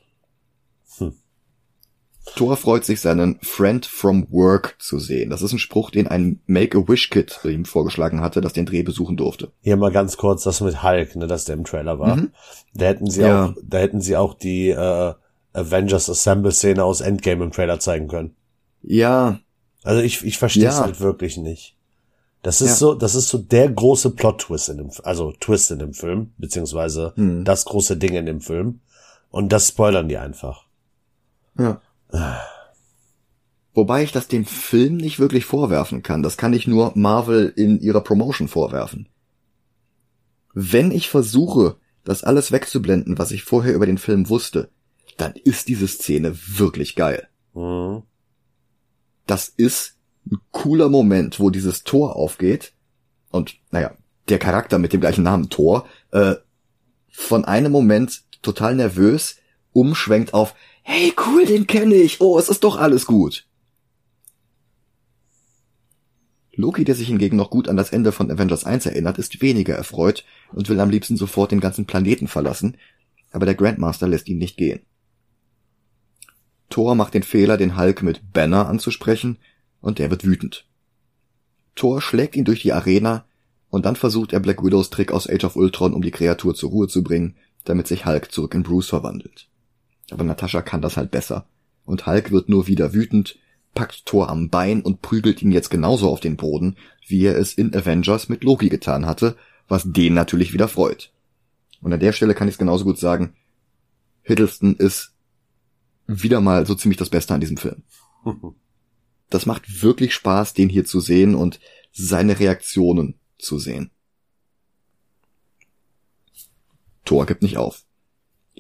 [2.36, 5.32] Thor freut sich, seinen Friend from Work zu sehen.
[5.32, 9.52] Das ist ein Spruch, den ein Make-A-Wish-Kid ihm vorgeschlagen hatte, das den Dreh besuchen durfte.
[9.62, 12.18] Hier mal ganz kurz das mit Hulk, ne, dass der im Trailer war.
[12.18, 12.32] Mhm.
[12.76, 13.46] Da hätten sie ja.
[13.46, 15.14] auch, da hätten sie auch die äh,
[15.54, 18.36] Avengers Assemble Szene aus Endgame im Trailer zeigen können.
[18.84, 19.40] Ja.
[19.84, 20.84] Also ich, ich verstehe es ja.
[20.84, 21.76] halt wirklich nicht.
[22.44, 22.76] Das ist ja.
[22.76, 27.14] so, das ist so der große Plot-Twist in dem, also Twist in dem Film, beziehungsweise
[27.16, 27.46] mhm.
[27.46, 28.82] das große Ding in dem Film.
[29.30, 30.66] Und das spoilern die einfach.
[31.58, 31.82] Ja.
[33.74, 36.24] Wobei ich das dem Film nicht wirklich vorwerfen kann.
[36.24, 39.08] Das kann ich nur Marvel in ihrer Promotion vorwerfen.
[40.54, 44.70] Wenn ich versuche, das alles wegzublenden, was ich vorher über den Film wusste,
[45.18, 47.28] dann ist diese Szene wirklich geil.
[47.54, 48.04] Mhm.
[49.26, 49.98] Das ist
[50.30, 52.74] ein cooler Moment, wo dieses Tor aufgeht
[53.30, 53.96] und, naja,
[54.30, 56.36] der Charakter mit dem gleichen Namen Tor, äh,
[57.10, 59.38] von einem Moment total nervös
[59.74, 63.46] umschwenkt auf, hey cool, den kenne ich, oh, es ist doch alles gut.
[66.54, 69.76] Loki, der sich hingegen noch gut an das Ende von Avengers 1 erinnert, ist weniger
[69.76, 72.78] erfreut und will am liebsten sofort den ganzen Planeten verlassen,
[73.32, 74.82] aber der Grandmaster lässt ihn nicht gehen.
[76.70, 79.38] Thor macht den Fehler, den Hulk mit Banner anzusprechen,
[79.82, 80.66] und der wird wütend.
[81.76, 83.26] Thor schlägt ihn durch die Arena,
[83.70, 86.70] und dann versucht er Black Widows Trick aus Age of Ultron, um die Kreatur zur
[86.70, 89.48] Ruhe zu bringen, damit sich Hulk zurück in Bruce verwandelt.
[90.12, 91.48] Aber Natascha kann das halt besser,
[91.86, 93.40] und Hulk wird nur wieder wütend,
[93.74, 96.76] packt Thor am Bein und prügelt ihn jetzt genauso auf den Boden,
[97.08, 99.38] wie er es in Avengers mit Loki getan hatte,
[99.68, 101.12] was den natürlich wieder freut.
[101.82, 103.34] Und an der Stelle kann ich es genauso gut sagen,
[104.24, 105.14] Hiddleston ist
[106.08, 107.84] wieder mal so ziemlich das Beste an diesem Film.
[109.30, 111.62] Das macht wirklich Spaß, den hier zu sehen und
[111.94, 113.90] seine Reaktionen zu sehen.
[117.06, 117.86] Thor gibt nicht auf.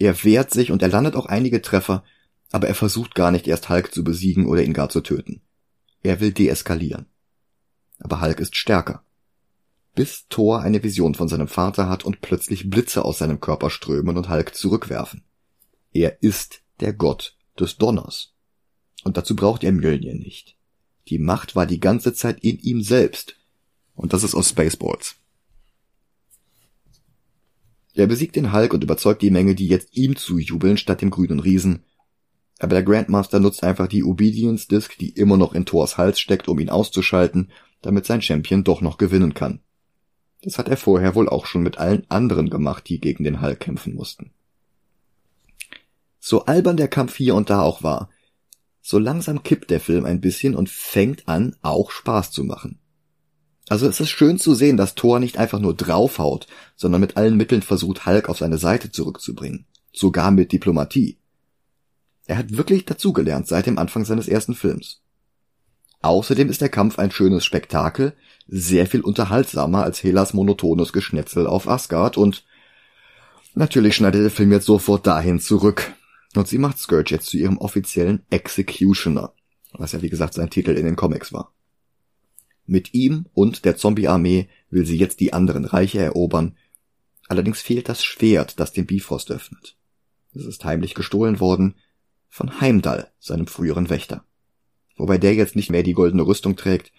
[0.01, 2.03] Er wehrt sich und er landet auch einige Treffer,
[2.51, 5.41] aber er versucht gar nicht erst Hulk zu besiegen oder ihn gar zu töten.
[6.01, 7.05] Er will deeskalieren.
[7.99, 9.03] Aber Hulk ist stärker.
[9.93, 14.17] Bis Thor eine Vision von seinem Vater hat und plötzlich Blitze aus seinem Körper strömen
[14.17, 15.21] und Hulk zurückwerfen.
[15.93, 18.33] Er ist der Gott des Donners.
[19.03, 20.57] Und dazu braucht er Mjölnir nicht.
[21.09, 23.35] Die Macht war die ganze Zeit in ihm selbst.
[23.93, 25.17] Und das ist aus Spaceballs.
[27.93, 31.39] Er besiegt den Hulk und überzeugt die Menge, die jetzt ihm zujubeln, statt dem grünen
[31.39, 31.83] Riesen.
[32.59, 36.47] Aber der Grandmaster nutzt einfach die Obedience Disc, die immer noch in Thors Hals steckt,
[36.47, 39.61] um ihn auszuschalten, damit sein Champion doch noch gewinnen kann.
[40.43, 43.59] Das hat er vorher wohl auch schon mit allen anderen gemacht, die gegen den Hulk
[43.59, 44.31] kämpfen mussten.
[46.19, 48.09] So albern der Kampf hier und da auch war,
[48.81, 52.80] so langsam kippt der Film ein bisschen und fängt an, auch Spaß zu machen.
[53.71, 56.45] Also es ist schön zu sehen, dass Thor nicht einfach nur draufhaut,
[56.75, 59.65] sondern mit allen Mitteln versucht, Hulk auf seine Seite zurückzubringen.
[59.93, 61.19] Sogar mit Diplomatie.
[62.25, 64.99] Er hat wirklich dazugelernt seit dem Anfang seines ersten Films.
[66.01, 68.13] Außerdem ist der Kampf ein schönes Spektakel,
[68.45, 72.43] sehr viel unterhaltsamer als Helas monotones Geschnetzel auf Asgard und
[73.55, 75.93] natürlich schneidet der Film jetzt sofort dahin zurück.
[76.35, 79.31] Und sie macht Scourge jetzt zu ihrem offiziellen Executioner,
[79.71, 81.53] was ja wie gesagt sein Titel in den Comics war.
[82.65, 86.55] Mit ihm und der Zombie-Armee will sie jetzt die anderen Reiche erobern,
[87.27, 89.77] allerdings fehlt das Schwert, das den Bifrost öffnet.
[90.33, 91.75] Es ist heimlich gestohlen worden
[92.29, 94.23] von Heimdall, seinem früheren Wächter.
[94.95, 96.91] Wobei der jetzt nicht mehr die goldene Rüstung trägt,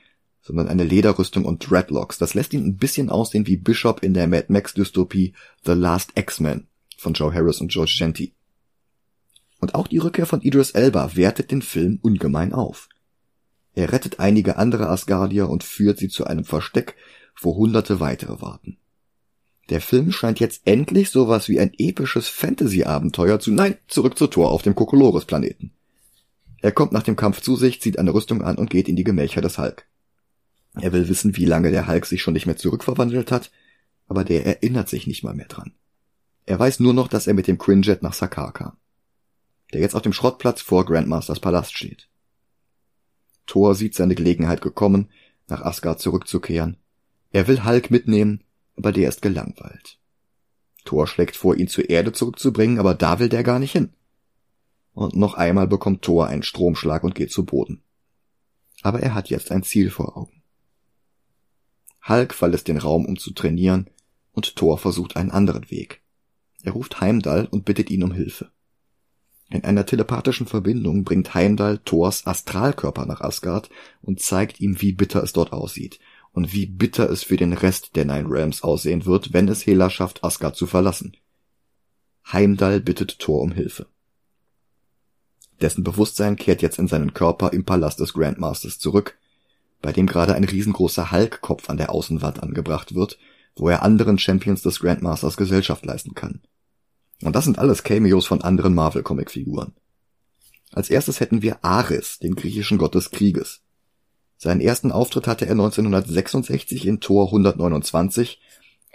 [0.43, 2.19] sondern eine Lederrüstung und Dreadlocks.
[2.19, 5.35] Das lässt ihn ein bisschen aussehen wie Bishop in der Mad Max Dystopie
[5.65, 6.67] The Last X-Men
[6.99, 8.35] von Joe Harris und George Genti.
[9.61, 12.89] Und auch die Rückkehr von Idris Elba wertet den Film ungemein auf.
[13.75, 16.95] Er rettet einige andere Asgardier und führt sie zu einem Versteck,
[17.41, 18.79] wo hunderte weitere warten.
[19.71, 24.51] Der Film scheint jetzt endlich sowas wie ein episches Fantasy-Abenteuer zu, nein, zurück zur Tor
[24.51, 25.73] auf dem Kokolores-Planeten.
[26.61, 29.05] Er kommt nach dem Kampf zu sich, zieht eine Rüstung an und geht in die
[29.05, 29.87] Gemächer des Hulk.
[30.75, 33.51] Er will wissen, wie lange der Hulk sich schon nicht mehr zurückverwandelt hat,
[34.07, 35.73] aber der erinnert sich nicht mal mehr dran.
[36.45, 38.77] Er weiß nur noch, dass er mit dem Quinjet nach Sakar kam
[39.73, 42.09] der jetzt auf dem Schrottplatz vor Grandmasters Palast steht.
[43.47, 45.11] Thor sieht seine Gelegenheit gekommen,
[45.49, 46.77] nach Asgard zurückzukehren.
[47.31, 48.45] Er will Hulk mitnehmen,
[48.77, 49.99] aber der ist gelangweilt.
[50.85, 53.91] Thor schlägt vor, ihn zur Erde zurückzubringen, aber da will der gar nicht hin.
[54.95, 57.83] Und noch einmal bekommt Thor einen Stromschlag und geht zu Boden.
[58.83, 60.43] Aber er hat jetzt ein Ziel vor Augen.
[62.07, 63.89] Hulk verlässt den Raum, um zu trainieren,
[64.33, 66.03] und Thor versucht einen anderen Weg.
[66.63, 68.52] Er ruft Heimdall und bittet ihn um Hilfe.
[69.53, 73.69] In einer telepathischen Verbindung bringt Heimdall Thors Astralkörper nach Asgard
[74.01, 75.99] und zeigt ihm, wie bitter es dort aussieht
[76.33, 79.91] und wie bitter es für den Rest der Nine Realms aussehen wird, wenn es Hela
[79.91, 81.19] schafft, Asgard zu verlassen.
[82.33, 83.89] Heimdall bittet Thor um Hilfe.
[85.61, 89.19] Dessen Bewusstsein kehrt jetzt in seinen Körper im Palast des Grandmasters zurück,
[89.83, 93.19] bei dem gerade ein riesengroßer Hulk-Kopf an der Außenwand angebracht wird,
[93.55, 96.41] wo er anderen Champions des Grandmasters Gesellschaft leisten kann.
[97.23, 99.73] Und das sind alles Cameos von anderen Marvel-Comic-Figuren.
[100.73, 103.61] Als erstes hätten wir Ares, den griechischen Gott des Krieges.
[104.39, 108.41] Seinen ersten Auftritt hatte er 1966 in Tor 129,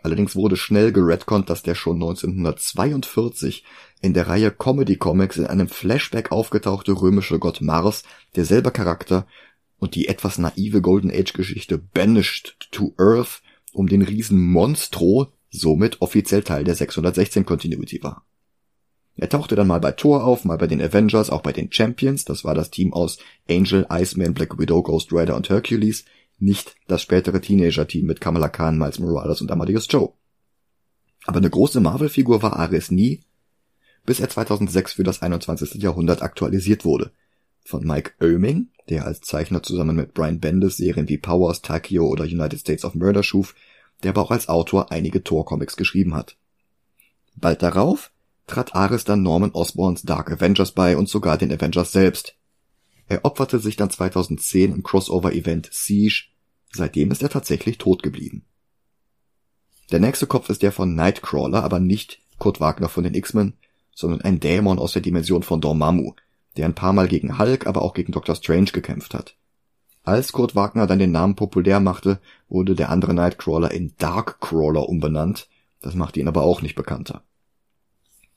[0.03, 3.63] allerdings wurde schnell geredconnt, dass der schon 1942
[4.01, 8.03] in der Reihe Comedy Comics in einem Flashback aufgetauchte römische Gott Mars
[8.35, 9.25] derselbe Charakter
[9.77, 16.01] und die etwas naive Golden Age Geschichte Banished to Earth um den Riesen Monstro somit
[16.01, 18.25] offiziell Teil der 616 Continuity war.
[19.17, 22.23] Er tauchte dann mal bei Thor auf, mal bei den Avengers, auch bei den Champions,
[22.23, 23.17] das war das Team aus
[23.49, 26.05] Angel, Iceman, Black Widow, Ghost Rider und Hercules,
[26.37, 30.13] nicht das spätere Teenager-Team mit Kamala Khan, Miles Morales und Amadeus Joe.
[31.25, 33.21] Aber eine große Marvel-Figur war Ares nie,
[34.05, 35.81] bis er 2006 für das 21.
[35.81, 37.11] Jahrhundert aktualisiert wurde.
[37.65, 42.23] Von Mike Oeming, der als Zeichner zusammen mit Brian Bendis Serien wie Powers, Takio oder
[42.23, 43.55] United States of Murder schuf,
[44.03, 46.37] der aber auch als Autor einige Thor-Comics geschrieben hat.
[47.35, 48.11] Bald darauf
[48.47, 52.35] trat Ares dann Norman Osborns Dark Avengers bei und sogar den Avengers selbst.
[53.07, 56.25] Er opferte sich dann 2010 im Crossover-Event Siege,
[56.71, 58.45] seitdem ist er tatsächlich tot geblieben.
[59.91, 63.53] Der nächste Kopf ist der von Nightcrawler, aber nicht Kurt Wagner von den X-Men,
[63.93, 66.13] sondern ein Dämon aus der Dimension von Dormammu,
[66.57, 69.36] der ein paar Mal gegen Hulk, aber auch gegen Doctor Strange gekämpft hat.
[70.07, 75.49] Als Kurt Wagner dann den Namen populär machte, wurde der andere Nightcrawler in Darkcrawler umbenannt,
[75.81, 77.23] das machte ihn aber auch nicht bekannter.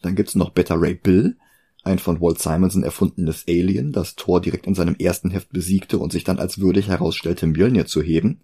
[0.03, 1.37] Dann gibt's noch Beta Ray Bill,
[1.85, 6.11] ein von Walt Simonson erfundenes Alien, das Thor direkt in seinem ersten Heft besiegte und
[6.11, 8.41] sich dann als würdig herausstellte, Mjölnir zu heben.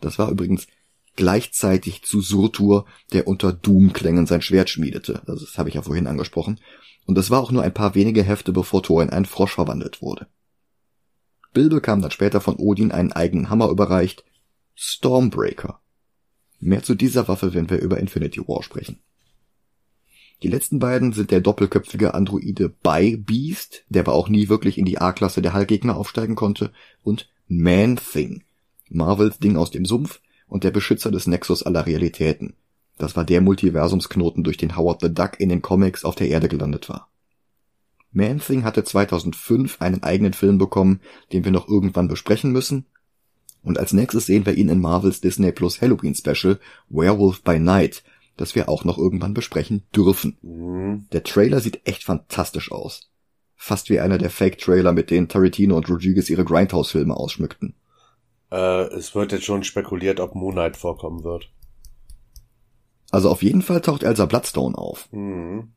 [0.00, 0.68] Das war übrigens
[1.16, 5.22] gleichzeitig zu Surtur, der unter Doom-Klängen sein Schwert schmiedete.
[5.26, 6.60] Das habe ich ja vorhin angesprochen.
[7.04, 10.02] Und das war auch nur ein paar wenige Hefte, bevor Thor in einen Frosch verwandelt
[10.02, 10.28] wurde.
[11.52, 14.24] Bill bekam dann später von Odin einen eigenen Hammer überreicht,
[14.74, 15.80] Stormbreaker.
[16.60, 18.98] Mehr zu dieser Waffe, wenn wir über Infinity War sprechen.
[20.42, 24.86] Die letzten beiden sind der doppelköpfige Androide By Beast, der aber auch nie wirklich in
[24.86, 26.72] die A-Klasse der Hallgegner aufsteigen konnte,
[27.02, 28.42] und Man-Thing,
[28.88, 32.54] Marvels Ding aus dem Sumpf und der Beschützer des Nexus aller Realitäten.
[32.96, 36.48] Das war der Multiversumsknoten, durch den Howard the Duck in den Comics auf der Erde
[36.48, 37.09] gelandet war.
[38.12, 41.00] Man-Thing hatte 2005 einen eigenen Film bekommen,
[41.32, 42.86] den wir noch irgendwann besprechen müssen.
[43.62, 46.58] Und als nächstes sehen wir ihn in Marvels Disney Plus Halloween Special
[46.88, 48.02] Werewolf by Night,
[48.36, 50.38] das wir auch noch irgendwann besprechen dürfen.
[50.42, 51.06] Mhm.
[51.12, 53.10] Der Trailer sieht echt fantastisch aus.
[53.54, 57.74] Fast wie einer der Fake-Trailer, mit denen Tarantino und Rodriguez ihre Grindhouse-Filme ausschmückten.
[58.50, 61.50] Äh, es wird jetzt schon spekuliert, ob Moonlight vorkommen wird.
[63.10, 65.12] Also auf jeden Fall taucht Elsa Bloodstone auf.
[65.12, 65.72] Mhm.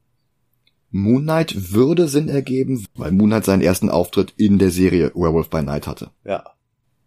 [0.96, 5.50] Moon Knight würde Sinn ergeben, weil Moon Knight seinen ersten Auftritt in der Serie Werewolf
[5.50, 6.12] by Night hatte.
[6.24, 6.46] Ja.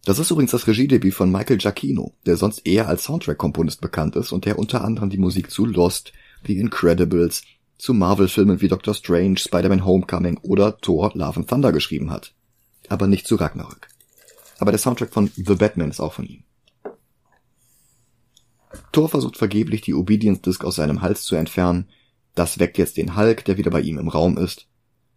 [0.05, 4.33] Das ist übrigens das Regiedebüt von Michael Giacchino, der sonst eher als Soundtrack-Komponist bekannt ist
[4.33, 6.13] und der unter anderem die Musik zu Lost,
[6.49, 7.43] The Incredibles,
[7.79, 12.35] zu Marvel-Filmen wie Doctor Strange, Spider-Man Homecoming oder Thor Love and Thunder geschrieben hat.
[12.89, 13.87] Aber nicht zu Ragnarök.
[14.59, 16.43] Aber der Soundtrack von The Batman ist auch von ihm.
[18.91, 21.87] Thor versucht vergeblich, die Obedience Disc aus seinem Hals zu entfernen.
[22.37, 24.69] Das weckt jetzt den Hulk, der wieder bei ihm im Raum ist.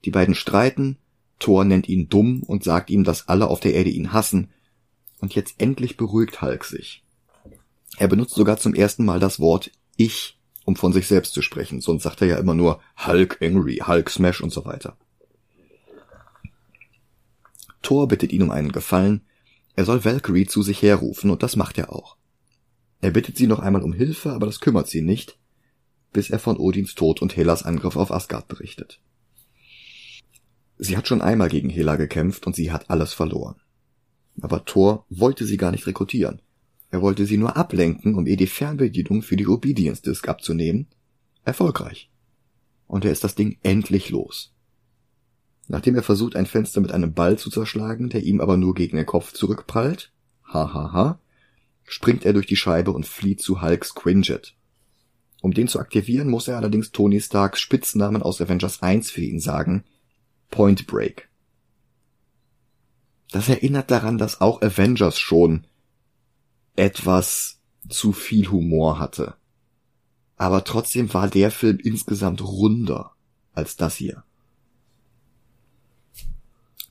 [0.05, 0.97] Die beiden streiten.
[1.38, 4.49] Thor nennt ihn dumm und sagt ihm, dass alle auf der Erde ihn hassen
[5.20, 7.03] und jetzt endlich beruhigt Hulk sich.
[7.97, 11.82] Er benutzt sogar zum ersten Mal das Wort ich, um von sich selbst zu sprechen,
[11.82, 14.97] sonst sagt er ja immer nur Hulk Angry, Hulk Smash und so weiter.
[17.82, 19.22] Thor bittet ihn um einen Gefallen,
[19.76, 22.17] er soll Valkyrie zu sich herrufen und das macht er auch.
[23.01, 25.38] Er bittet sie noch einmal um Hilfe, aber das kümmert sie nicht,
[26.12, 28.99] bis er von Odins Tod und Helas Angriff auf Asgard berichtet.
[30.78, 33.57] Sie hat schon einmal gegen Hela gekämpft und sie hat alles verloren.
[34.41, 36.41] Aber Thor wollte sie gar nicht rekrutieren.
[36.91, 40.88] Er wollte sie nur ablenken, um ihr die Fernbedienung für die Obedience Disk abzunehmen.
[41.43, 42.10] Erfolgreich.
[42.88, 44.53] Und er ist das Ding endlich los.
[45.68, 48.97] Nachdem er versucht, ein Fenster mit einem Ball zu zerschlagen, der ihm aber nur gegen
[48.97, 50.12] den Kopf zurückprallt,
[50.45, 51.20] hahaha, ha, ha,
[51.84, 54.55] springt er durch die Scheibe und flieht zu Hulks Quinjet.
[55.41, 59.39] Um den zu aktivieren, muss er allerdings Tony Starks Spitznamen aus Avengers 1 für ihn
[59.39, 59.83] sagen,
[60.49, 61.29] Point Break.
[63.31, 65.65] Das erinnert daran, dass auch Avengers schon
[66.75, 69.35] etwas zu viel Humor hatte.
[70.35, 73.11] Aber trotzdem war der Film insgesamt runder
[73.53, 74.23] als das hier.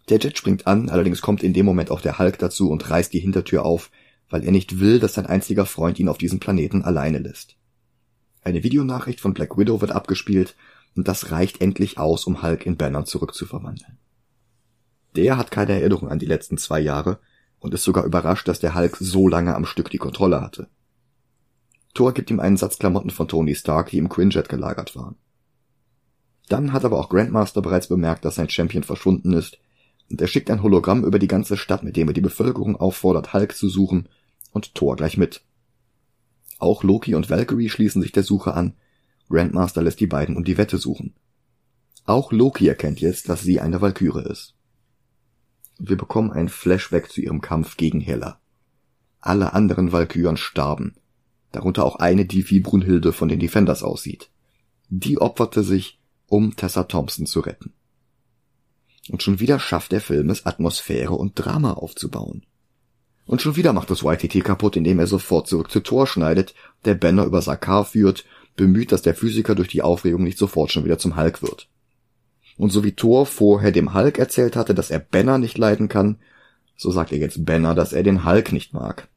[0.09, 3.13] Der Jet springt an, allerdings kommt in dem Moment auch der Hulk dazu und reißt
[3.13, 3.91] die Hintertür auf,
[4.31, 7.58] weil er nicht will, dass sein einziger Freund ihn auf diesem Planeten alleine lässt.
[8.49, 10.57] Eine Videonachricht von Black Widow wird abgespielt
[10.97, 13.99] und das reicht endlich aus, um Hulk in Banner zurückzuverwandeln.
[15.17, 17.19] Der hat keine Erinnerung an die letzten zwei Jahre
[17.59, 20.67] und ist sogar überrascht, dass der Hulk so lange am Stück die Kontrolle hatte.
[21.93, 25.17] Thor gibt ihm einen Satz Klamotten von Tony Stark, die im Quinjet gelagert waren.
[26.49, 29.59] Dann hat aber auch Grandmaster bereits bemerkt, dass sein Champion verschwunden ist,
[30.09, 33.35] und er schickt ein Hologramm über die ganze Stadt, mit dem er die Bevölkerung auffordert,
[33.35, 34.09] Hulk zu suchen,
[34.53, 35.43] und Thor gleich mit.
[36.59, 38.75] Auch Loki und Valkyrie schließen sich der Suche an.
[39.29, 41.15] Grandmaster lässt die beiden um die Wette suchen.
[42.05, 44.55] Auch Loki erkennt jetzt, dass sie eine Valkyrie ist.
[45.79, 48.41] Wir bekommen ein Flashback zu ihrem Kampf gegen Hela.
[49.21, 50.95] Alle anderen Valkyren starben,
[51.53, 54.31] darunter auch eine, die wie Brunhilde von den Defenders aussieht.
[54.89, 57.73] Die opferte sich, um Tessa Thompson zu retten.
[59.11, 62.45] Und schon wieder schafft der Film es, Atmosphäre und Drama aufzubauen.
[63.29, 66.55] Und schon wieder macht es YTT kaputt, indem er sofort zurück zu Tor schneidet,
[66.87, 68.25] der Banner über Sakar führt,
[68.57, 71.69] bemüht, dass der Physiker durch die Aufregung nicht sofort schon wieder zum Hulk wird.
[72.57, 76.17] Und so wie Thor vorher dem Hulk erzählt hatte, dass er Banner nicht leiden kann,
[76.75, 79.09] so sagt er jetzt Banner, dass er den Hulk nicht mag.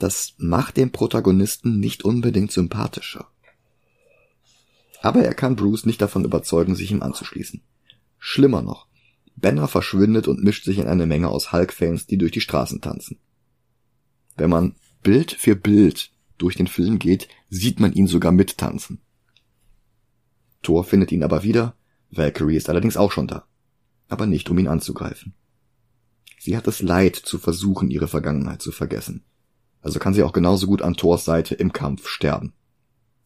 [0.00, 3.28] Das macht den Protagonisten nicht unbedingt sympathischer.
[5.00, 7.62] Aber er kann Bruce nicht davon überzeugen, sich ihm anzuschließen.
[8.18, 8.88] Schlimmer noch,
[9.36, 13.18] Banner verschwindet und mischt sich in eine Menge aus Hulk-Fans, die durch die Straßen tanzen.
[14.36, 19.00] Wenn man Bild für Bild durch den Film geht, sieht man ihn sogar mittanzen.
[20.62, 21.74] Thor findet ihn aber wieder,
[22.10, 23.46] Valkyrie ist allerdings auch schon da,
[24.08, 25.34] aber nicht um ihn anzugreifen.
[26.38, 29.24] Sie hat es leid zu versuchen, ihre Vergangenheit zu vergessen.
[29.80, 32.52] Also kann sie auch genauso gut an Thors Seite im Kampf sterben.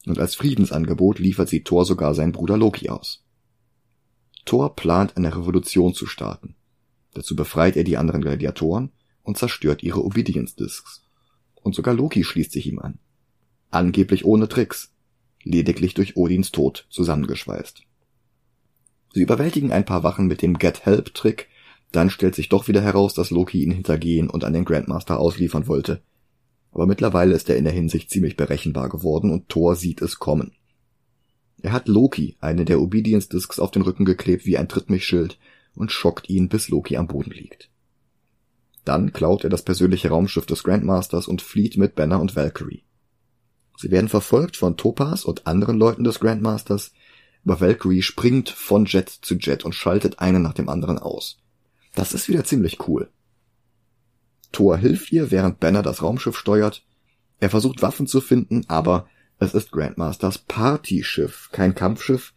[0.07, 3.26] Und als Friedensangebot liefert sie Thor sogar seinen Bruder Loki aus.
[4.47, 6.55] Thor plant eine Revolution zu starten.
[7.12, 8.90] Dazu befreit er die anderen Gladiatoren
[9.22, 11.03] und zerstört ihre Obedience Discs.
[11.62, 12.99] Und sogar Loki schließt sich ihm an.
[13.70, 14.92] Angeblich ohne Tricks,
[15.42, 17.82] lediglich durch Odins Tod zusammengeschweißt.
[19.12, 21.49] Sie überwältigen ein paar Wachen mit dem Get Help Trick,
[21.90, 25.66] dann stellt sich doch wieder heraus, dass Loki ihn hintergehen und an den Grandmaster ausliefern
[25.66, 26.03] wollte.
[26.70, 30.53] Aber mittlerweile ist er in der Hinsicht ziemlich berechenbar geworden und Thor sieht es kommen.
[31.63, 35.39] Er hat Loki eine der Obedience Discs auf den Rücken geklebt wie ein Trittmichschild
[35.75, 37.71] und schockt ihn, bis Loki am Boden liegt.
[38.85, 42.85] Dann klaut er das persönliche Raumschiff des Grandmasters und flieht mit Banner und Valkyrie.
[43.77, 46.93] Sie werden verfolgt von Topaz und anderen Leuten des Grandmasters,
[47.45, 51.39] aber Valkyrie springt von Jet zu Jet und schaltet einen nach dem anderen aus.
[51.95, 53.11] Das ist wieder ziemlich cool.
[54.53, 56.85] Thor hilft ihr, während Banner das Raumschiff steuert.
[57.39, 62.32] Er versucht Waffen zu finden, aber es ist Grandmasters Partyschiff, kein Kampfschiff,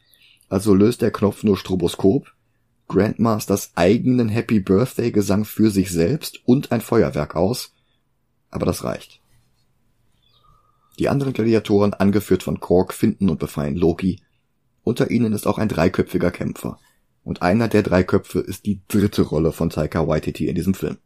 [0.50, 2.34] also löst der Knopf nur Stroboskop,
[2.88, 7.74] Grandmasters eigenen Happy Birthday Gesang für sich selbst und ein Feuerwerk aus,
[8.50, 9.22] aber das reicht.
[10.98, 14.22] Die anderen Gladiatoren, angeführt von Kork, finden und befreien Loki.
[14.84, 16.80] Unter ihnen ist auch ein dreiköpfiger Kämpfer.
[17.24, 20.98] Und einer der drei Köpfe ist die dritte Rolle von Taika Waititi in diesem Film.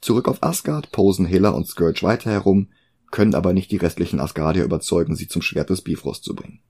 [0.00, 2.70] Zurück auf Asgard posen Hela und Scourge weiter herum,
[3.10, 6.60] können aber nicht die restlichen Asgardier überzeugen, sie zum Schwert des Bifrost zu bringen.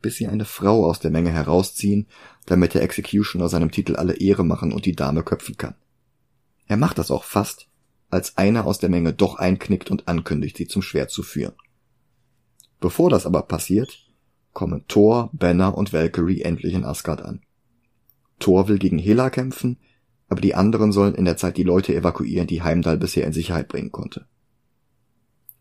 [0.00, 2.06] Bis sie eine Frau aus der Menge herausziehen,
[2.46, 5.74] damit der Executioner seinem Titel alle Ehre machen und die Dame köpfen kann.
[6.66, 7.68] Er macht das auch fast,
[8.10, 11.54] als einer aus der Menge doch einknickt und ankündigt, sie zum Schwert zu führen.
[12.80, 14.06] Bevor das aber passiert,
[14.52, 17.42] kommen Thor, Banner und Valkyrie endlich in Asgard an.
[18.38, 19.78] Thor will gegen Hela kämpfen,
[20.28, 23.68] aber die anderen sollen in der Zeit die Leute evakuieren, die Heimdall bisher in Sicherheit
[23.68, 24.26] bringen konnte.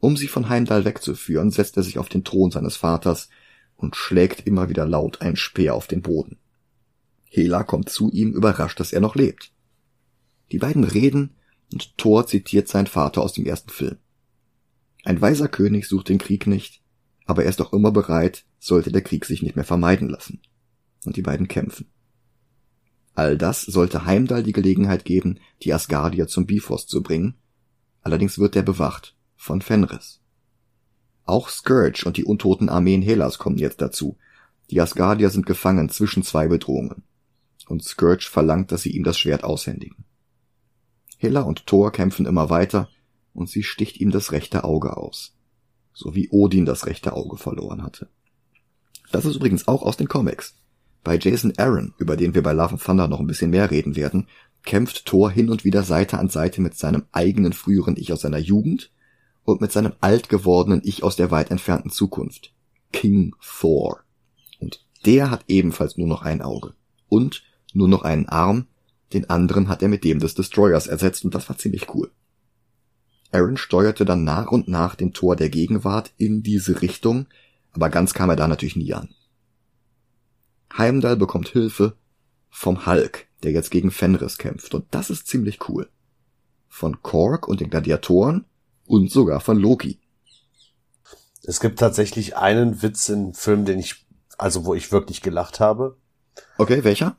[0.01, 3.29] Um sie von Heimdall wegzuführen, setzt er sich auf den Thron seines Vaters
[3.75, 6.39] und schlägt immer wieder laut ein Speer auf den Boden.
[7.25, 9.53] Hela kommt zu ihm, überrascht, dass er noch lebt.
[10.51, 11.35] Die beiden reden
[11.71, 13.97] und Thor zitiert seinen Vater aus dem ersten Film.
[15.03, 16.81] Ein weiser König sucht den Krieg nicht,
[17.27, 20.41] aber er ist doch immer bereit, sollte der Krieg sich nicht mehr vermeiden lassen.
[21.05, 21.91] Und die beiden kämpfen.
[23.13, 27.35] All das sollte Heimdall die Gelegenheit geben, die Asgardier zum Bifrost zu bringen,
[28.01, 30.19] allerdings wird er bewacht von Fenris.
[31.25, 34.15] Auch Scourge und die untoten Armeen Helas kommen jetzt dazu.
[34.69, 37.01] Die Asgardier sind gefangen zwischen zwei Bedrohungen.
[37.67, 40.05] Und Scourge verlangt, dass sie ihm das Schwert aushändigen.
[41.17, 42.87] Hela und Thor kämpfen immer weiter
[43.33, 45.35] und sie sticht ihm das rechte Auge aus.
[45.91, 48.09] So wie Odin das rechte Auge verloren hatte.
[49.11, 50.53] Das ist übrigens auch aus den Comics.
[51.03, 53.95] Bei Jason Aaron, über den wir bei Love and Thunder noch ein bisschen mehr reden
[53.95, 54.27] werden,
[54.63, 58.37] kämpft Thor hin und wieder Seite an Seite mit seinem eigenen früheren Ich aus seiner
[58.37, 58.91] Jugend
[59.43, 62.53] und mit seinem alt gewordenen Ich aus der weit entfernten Zukunft.
[62.91, 64.01] King Thor.
[64.59, 66.73] Und der hat ebenfalls nur noch ein Auge.
[67.09, 68.67] Und nur noch einen Arm,
[69.13, 72.11] den anderen hat er mit dem des Destroyers ersetzt und das war ziemlich cool.
[73.31, 77.27] Aaron steuerte dann nach und nach den Tor der Gegenwart in diese Richtung,
[77.71, 79.09] aber ganz kam er da natürlich nie an.
[80.77, 81.95] Heimdall bekommt Hilfe
[82.49, 85.89] vom Hulk, der jetzt gegen Fenris kämpft, und das ist ziemlich cool.
[86.67, 88.45] Von Kork und den Gladiatoren
[88.91, 90.01] und sogar von Loki.
[91.43, 94.05] Es gibt tatsächlich einen Witz im Film, den ich,
[94.37, 95.97] also wo ich wirklich gelacht habe.
[96.57, 97.15] Okay, welcher?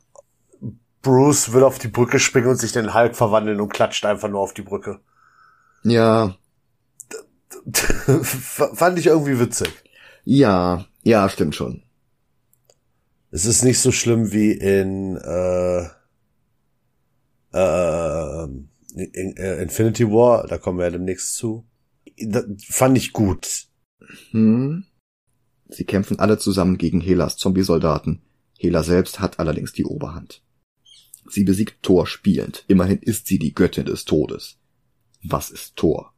[1.01, 4.39] Bruce will auf die Brücke springen und sich den Hulk verwandeln und klatscht einfach nur
[4.39, 4.99] auf die Brücke.
[5.83, 6.35] Ja.
[7.73, 9.73] Fand ich irgendwie witzig.
[10.23, 11.81] Ja, ja, stimmt schon.
[13.31, 15.89] Es ist nicht so schlimm wie in äh,
[17.51, 18.47] äh,
[18.93, 21.65] in, äh, Infinity War, da kommen wir ja demnächst zu.
[22.17, 23.67] Das fand ich gut.
[24.31, 24.85] Hm.
[25.69, 28.21] Sie kämpfen alle zusammen gegen Helas Zombie-Soldaten.
[28.57, 30.43] Hela selbst hat allerdings die Oberhand.
[31.29, 32.65] Sie besiegt Thor spielend.
[32.67, 34.59] Immerhin ist sie die Göttin des Todes.
[35.23, 36.13] Was ist Thor?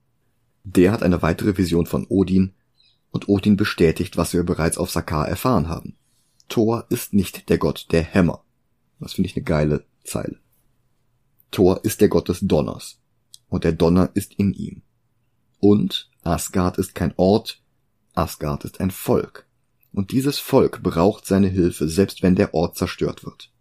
[0.63, 2.53] Der hat eine weitere Vision von Odin
[3.11, 5.95] und Odin bestätigt, was wir bereits auf Sakar erfahren haben.
[6.49, 8.43] Thor ist nicht der Gott der Hämmer.
[8.99, 10.39] Das finde ich eine geile Zeile.
[11.55, 12.99] Thor ist der Gott des Donners.
[13.47, 14.81] Und der Donner ist in ihm.
[15.61, 17.63] Und Asgard ist kein Ort,
[18.13, 19.47] Asgard ist ein Volk.
[19.93, 23.53] Und dieses Volk braucht seine Hilfe, selbst wenn der Ort zerstört wird.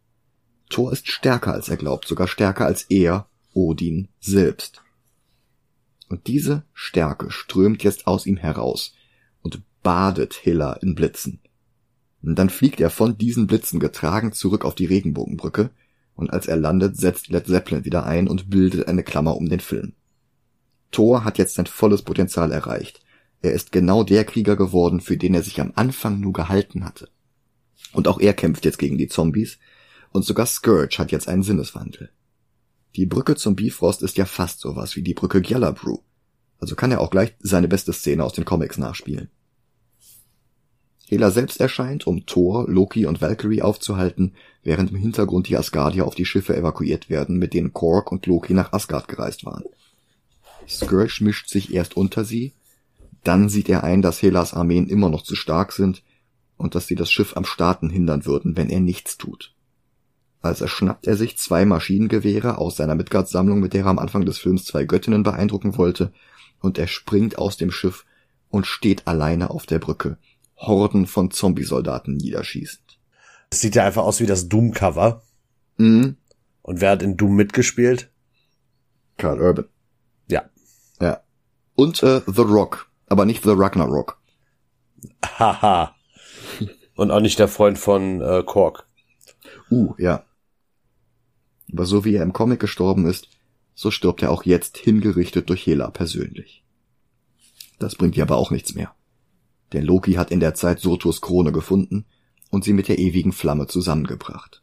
[0.70, 4.82] Thor ist stärker als er glaubt, sogar stärker als er, Odin, selbst.
[6.08, 8.92] Und diese Stärke strömt jetzt aus ihm heraus
[9.40, 11.38] und badet Hela in Blitzen.
[12.24, 15.70] Und dann fliegt er von diesen Blitzen getragen zurück auf die Regenbogenbrücke,
[16.14, 19.60] und als er landet, setzt Led Zeppelin wieder ein und bildet eine Klammer um den
[19.60, 19.94] Film.
[20.90, 23.00] Thor hat jetzt sein volles Potenzial erreicht.
[23.42, 27.08] Er ist genau der Krieger geworden, für den er sich am Anfang nur gehalten hatte.
[27.92, 29.58] Und auch er kämpft jetzt gegen die Zombies,
[30.10, 32.10] und sogar Scourge hat jetzt einen Sinneswandel.
[32.94, 35.98] Die Brücke zum Bifrost ist ja fast sowas wie die Brücke Gjallabrew.
[36.60, 39.30] Also kann er auch gleich seine beste Szene aus den Comics nachspielen.
[41.06, 46.14] Hela selbst erscheint, um Thor, Loki und Valkyrie aufzuhalten, während im Hintergrund die Asgardier auf
[46.14, 49.64] die Schiffe evakuiert werden, mit denen Korg und Loki nach Asgard gereist waren.
[50.66, 52.54] Scourge mischt sich erst unter sie,
[53.22, 56.02] dann sieht er ein, dass Helas Armeen immer noch zu stark sind
[56.56, 59.54] und dass sie das Schiff am Starten hindern würden, wenn er nichts tut.
[60.40, 64.38] Also schnappt er sich zwei Maschinengewehre aus seiner Midgard-Sammlung, mit der er am Anfang des
[64.38, 66.12] Films zwei Göttinnen beeindrucken wollte,
[66.60, 68.04] und er springt aus dem Schiff
[68.50, 70.18] und steht alleine auf der Brücke,
[70.56, 72.98] Horden von Zombiesoldaten niederschießend.
[73.50, 75.22] Es sieht ja einfach aus wie das Doom-Cover.
[75.76, 76.16] Mhm.
[76.62, 78.10] Und wer hat in Doom mitgespielt?
[79.16, 79.66] Carl Urban.
[80.28, 80.44] Ja.
[81.00, 81.20] Ja.
[81.74, 84.20] Und äh, The Rock, aber nicht The Ragnarok.
[85.24, 85.94] Haha.
[86.96, 88.86] Und auch nicht der Freund von äh, Kork.
[89.70, 90.24] Uh, ja.
[91.72, 93.28] Aber so wie er im Comic gestorben ist,
[93.74, 96.64] so stirbt er auch jetzt hingerichtet durch Hela persönlich.
[97.78, 98.94] Das bringt ihr aber auch nichts mehr.
[99.74, 102.06] Denn Loki hat in der Zeit Surturs Krone gefunden
[102.50, 104.62] und sie mit der ewigen Flamme zusammengebracht.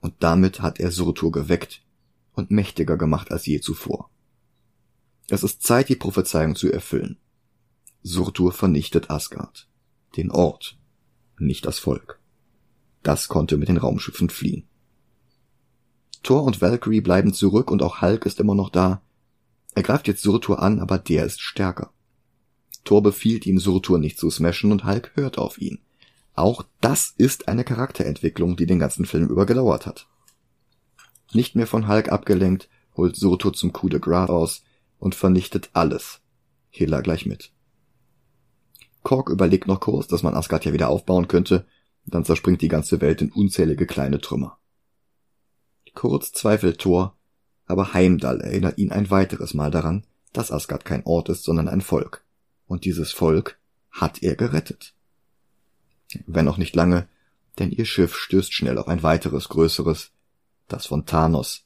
[0.00, 1.82] Und damit hat er Surtur geweckt
[2.32, 4.10] und mächtiger gemacht als je zuvor.
[5.28, 7.18] Es ist Zeit, die Prophezeiung zu erfüllen.
[8.02, 9.68] Surtur vernichtet Asgard,
[10.16, 10.76] den Ort,
[11.38, 12.18] nicht das Volk.
[13.04, 14.66] Das konnte mit den Raumschiffen fliehen.
[16.24, 19.02] Thor und Valkyrie bleiben zurück und auch Hulk ist immer noch da.
[19.76, 21.92] Er greift jetzt Surtur an, aber der ist stärker.
[22.84, 25.80] Thor befiehlt ihm, Surtur nicht zu smashen und Hulk hört auf ihn.
[26.34, 30.08] Auch das ist eine Charakterentwicklung, die den ganzen Film über gedauert hat.
[31.32, 34.62] Nicht mehr von Hulk abgelenkt, holt Surtur zum Coup de Gras aus
[34.98, 36.20] und vernichtet alles.
[36.70, 37.52] Hela gleich mit.
[39.02, 41.66] Kork überlegt noch kurz, dass man Asgard ja wieder aufbauen könnte,
[42.06, 44.58] dann zerspringt die ganze Welt in unzählige kleine Trümmer.
[45.94, 47.16] Kurz zweifelt Thor,
[47.66, 51.80] aber Heimdall erinnert ihn ein weiteres Mal daran, dass Asgard kein Ort ist, sondern ein
[51.80, 52.23] Volk.
[52.66, 53.58] Und dieses Volk
[53.90, 54.94] hat er gerettet.
[56.26, 57.08] Wenn auch nicht lange,
[57.58, 60.10] denn ihr Schiff stößt schnell auf ein weiteres größeres,
[60.68, 61.64] das von Thanos,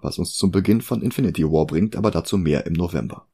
[0.00, 3.26] was uns zum Beginn von Infinity War bringt, aber dazu mehr im November.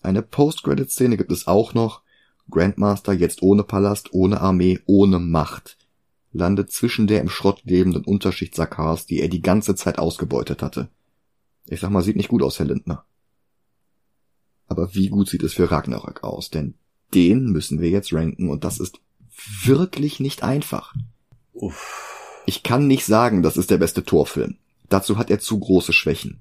[0.00, 2.02] Eine Post-Credit-Szene gibt es auch noch.
[2.50, 5.76] Grandmaster jetzt ohne Palast, ohne Armee, ohne Macht
[6.32, 10.88] landet zwischen der im Schrott lebenden Unterschicht Sakars, die er die ganze Zeit ausgebeutet hatte.
[11.66, 13.04] Ich sag mal, sieht nicht gut aus, Herr Lindner.
[14.68, 16.50] Aber wie gut sieht es für Ragnarök aus?
[16.50, 16.74] Denn
[17.14, 19.00] den müssen wir jetzt ranken und das ist
[19.64, 20.94] wirklich nicht einfach.
[21.52, 22.42] Uff.
[22.46, 24.56] Ich kann nicht sagen, das ist der beste Torfilm.
[24.88, 26.40] Dazu hat er zu große Schwächen.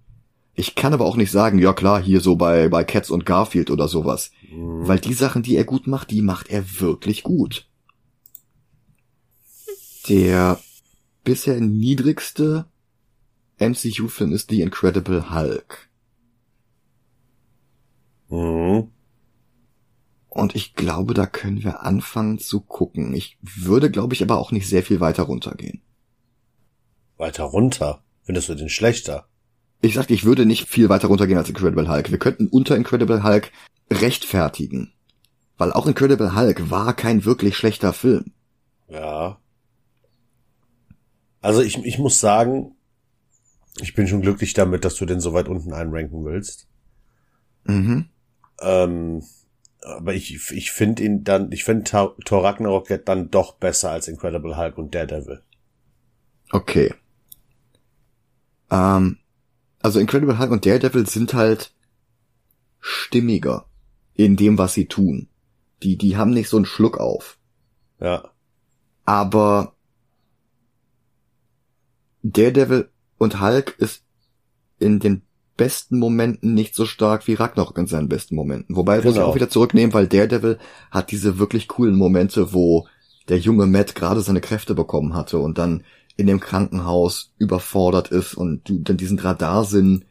[0.55, 3.69] Ich kann aber auch nicht sagen, ja klar, hier so bei, bei Cats und Garfield
[3.69, 4.31] oder sowas.
[4.51, 4.87] Mhm.
[4.87, 7.67] Weil die Sachen, die er gut macht, die macht er wirklich gut.
[10.09, 10.59] Der
[11.23, 12.65] bisher niedrigste
[13.59, 15.89] MCU-Film ist The Incredible Hulk.
[18.29, 18.91] Mhm.
[20.29, 23.13] Und ich glaube, da können wir anfangen zu gucken.
[23.13, 25.81] Ich würde, glaube ich, aber auch nicht sehr viel weiter runtergehen.
[27.17, 28.03] Weiter runter?
[28.23, 29.27] Findest du den schlechter?
[29.81, 32.11] Ich sagte, ich würde nicht viel weiter runtergehen als Incredible Hulk.
[32.11, 33.51] Wir könnten unter Incredible Hulk
[33.91, 34.93] rechtfertigen.
[35.57, 38.33] Weil auch Incredible Hulk war kein wirklich schlechter Film.
[38.89, 39.39] Ja.
[41.41, 42.75] Also ich, ich muss sagen,
[43.79, 46.67] ich bin schon glücklich damit, dass du den so weit unten einranken willst.
[47.65, 48.09] Mhm.
[48.61, 49.23] Ähm,
[49.81, 54.57] aber ich, ich finde ihn dann, ich finde Thor Ragnarok dann doch besser als Incredible
[54.57, 55.41] Hulk und Daredevil.
[56.51, 56.93] Okay.
[58.69, 59.17] Ähm,
[59.79, 61.73] also Incredible Hulk und Daredevil sind halt
[62.79, 63.65] stimmiger
[64.13, 65.29] in dem, was sie tun.
[65.83, 67.37] Die, die haben nicht so einen Schluck auf.
[67.99, 68.31] Ja.
[69.05, 69.75] Aber
[72.23, 74.03] Daredevil und Hulk ist
[74.79, 75.26] in den
[75.57, 78.75] besten Momenten nicht so stark wie Ragnarok in seinen besten Momenten.
[78.75, 79.07] Wobei, genau.
[79.07, 80.59] muss ich auch wieder zurücknehmen, weil Daredevil
[80.91, 82.87] hat diese wirklich coolen Momente, wo
[83.27, 85.83] der junge Matt gerade seine Kräfte bekommen hatte und dann
[86.15, 90.05] in dem Krankenhaus überfordert ist und du dann diesen Radarsinn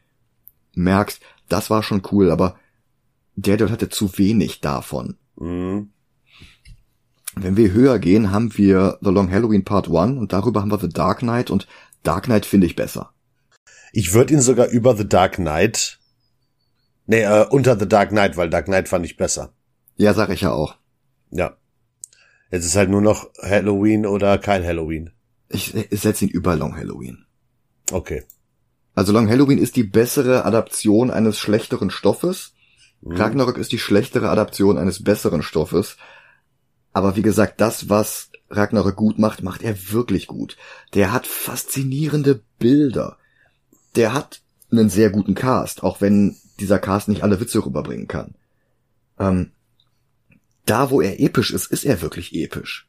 [0.75, 2.57] merkst, das war schon cool, aber
[3.37, 5.17] Daredevil hatte zu wenig davon.
[5.37, 5.91] Mhm.
[7.35, 10.79] Wenn wir höher gehen, haben wir The Long Halloween Part 1 und darüber haben wir
[10.79, 11.67] The Dark Knight und
[12.03, 13.13] Dark Knight finde ich besser.
[13.93, 15.99] Ich würde ihn sogar über The Dark Knight.
[17.07, 19.53] Nee, äh, unter The Dark Knight, weil Dark Knight fand ich besser.
[19.97, 20.77] Ja, sag ich ja auch.
[21.31, 21.57] Ja.
[22.51, 25.11] Jetzt ist halt nur noch Halloween oder kein Halloween.
[25.49, 27.25] Ich, setze ihn über Long Halloween.
[27.93, 28.25] Okay.
[28.95, 32.55] Also Long Halloween ist die bessere Adaption eines schlechteren Stoffes.
[33.01, 33.17] Mhm.
[33.17, 35.97] Ragnarok ist die schlechtere Adaption eines besseren Stoffes.
[36.93, 40.57] Aber wie gesagt, das, was Ragnarök gut macht, macht er wirklich gut.
[40.95, 43.19] Der hat faszinierende Bilder.
[43.97, 48.35] Der hat einen sehr guten Cast, auch wenn dieser Cast nicht alle Witze rüberbringen kann.
[49.19, 49.53] Ähm,
[50.65, 52.89] da, wo er episch ist, ist er wirklich episch.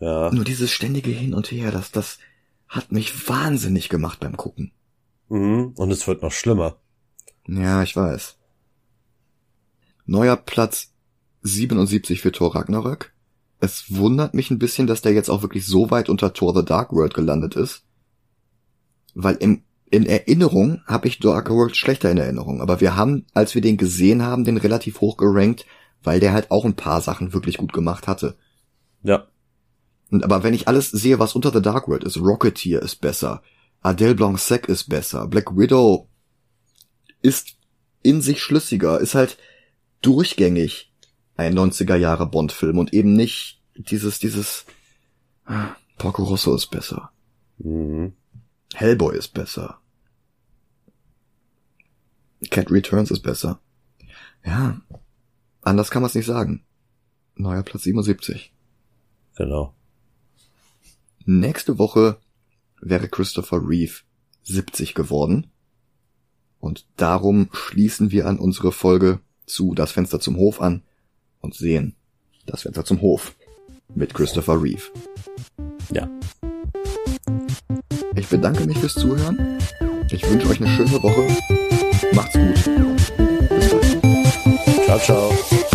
[0.00, 0.32] Ja.
[0.32, 2.18] Nur dieses ständige Hin und Her, das, das
[2.68, 4.72] hat mich wahnsinnig gemacht beim Gucken.
[5.28, 6.76] Mhm, und es wird noch schlimmer.
[7.46, 8.36] Ja, ich weiß.
[10.06, 10.92] Neuer Platz
[11.42, 13.12] 77 für Thor Ragnarök.
[13.60, 16.64] Es wundert mich ein bisschen, dass der jetzt auch wirklich so weit unter Thor the
[16.64, 17.82] Dark World gelandet ist.
[19.20, 22.60] Weil im, in Erinnerung habe ich Dark World schlechter in Erinnerung.
[22.60, 25.66] Aber wir haben, als wir den gesehen haben, den relativ hoch gerankt,
[26.04, 28.36] weil der halt auch ein paar Sachen wirklich gut gemacht hatte.
[29.02, 29.26] Ja.
[30.10, 33.42] Und aber wenn ich alles sehe, was unter The Dark World ist, Rocketeer ist besser,
[33.82, 36.08] Adele Blanc-Sec ist besser, Black Widow
[37.20, 37.56] ist
[38.02, 39.36] in sich schlüssiger, ist halt
[40.00, 40.92] durchgängig
[41.36, 44.64] ein 90er Jahre Bond-Film und eben nicht dieses, dieses,
[45.44, 47.10] ah, Porco Rosso ist besser.
[47.58, 48.12] Mhm.
[48.74, 49.80] Hellboy ist besser.
[52.50, 53.60] Cat Returns ist besser.
[54.44, 54.80] Ja,
[55.62, 56.64] anders kann man es nicht sagen.
[57.34, 58.52] Neuer Platz 77.
[59.36, 59.74] Genau.
[61.24, 62.18] Nächste Woche
[62.80, 64.02] wäre Christopher Reeve
[64.44, 65.50] 70 geworden.
[66.60, 70.82] Und darum schließen wir an unsere Folge zu Das Fenster zum Hof an
[71.40, 71.94] und sehen
[72.46, 73.34] das Fenster zum Hof
[73.94, 74.82] mit Christopher Reeve.
[75.92, 76.08] Ja.
[78.18, 79.38] Ich bedanke mich fürs Zuhören.
[80.10, 81.28] Ich wünsche euch eine schöne Woche.
[82.12, 82.54] Macht's gut.
[83.48, 84.84] Bis bald.
[84.86, 85.68] Ciao, ciao.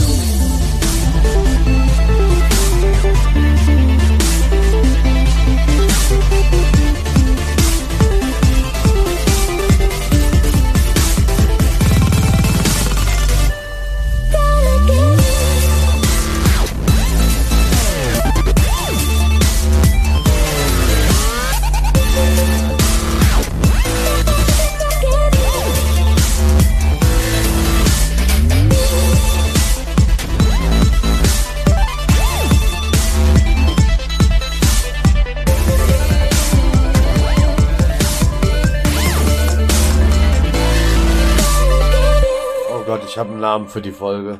[43.13, 44.39] Ich habe einen Namen für die Folge.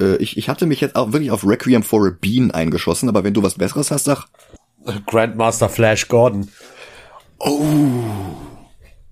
[0.00, 3.24] Äh, ich, ich hatte mich jetzt auch wirklich auf Requiem for a Bean eingeschossen, aber
[3.24, 4.24] wenn du was Besseres hast, sag.
[5.06, 6.48] Grandmaster Flash Gordon.
[7.38, 7.60] Oh.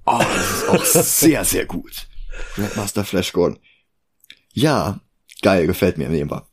[0.07, 2.09] Oh, das ist auch sehr, sehr gut.
[2.55, 3.59] Grandmaster Flash Gordon.
[4.55, 5.01] Ja,
[5.43, 6.47] geil, gefällt mir, wir.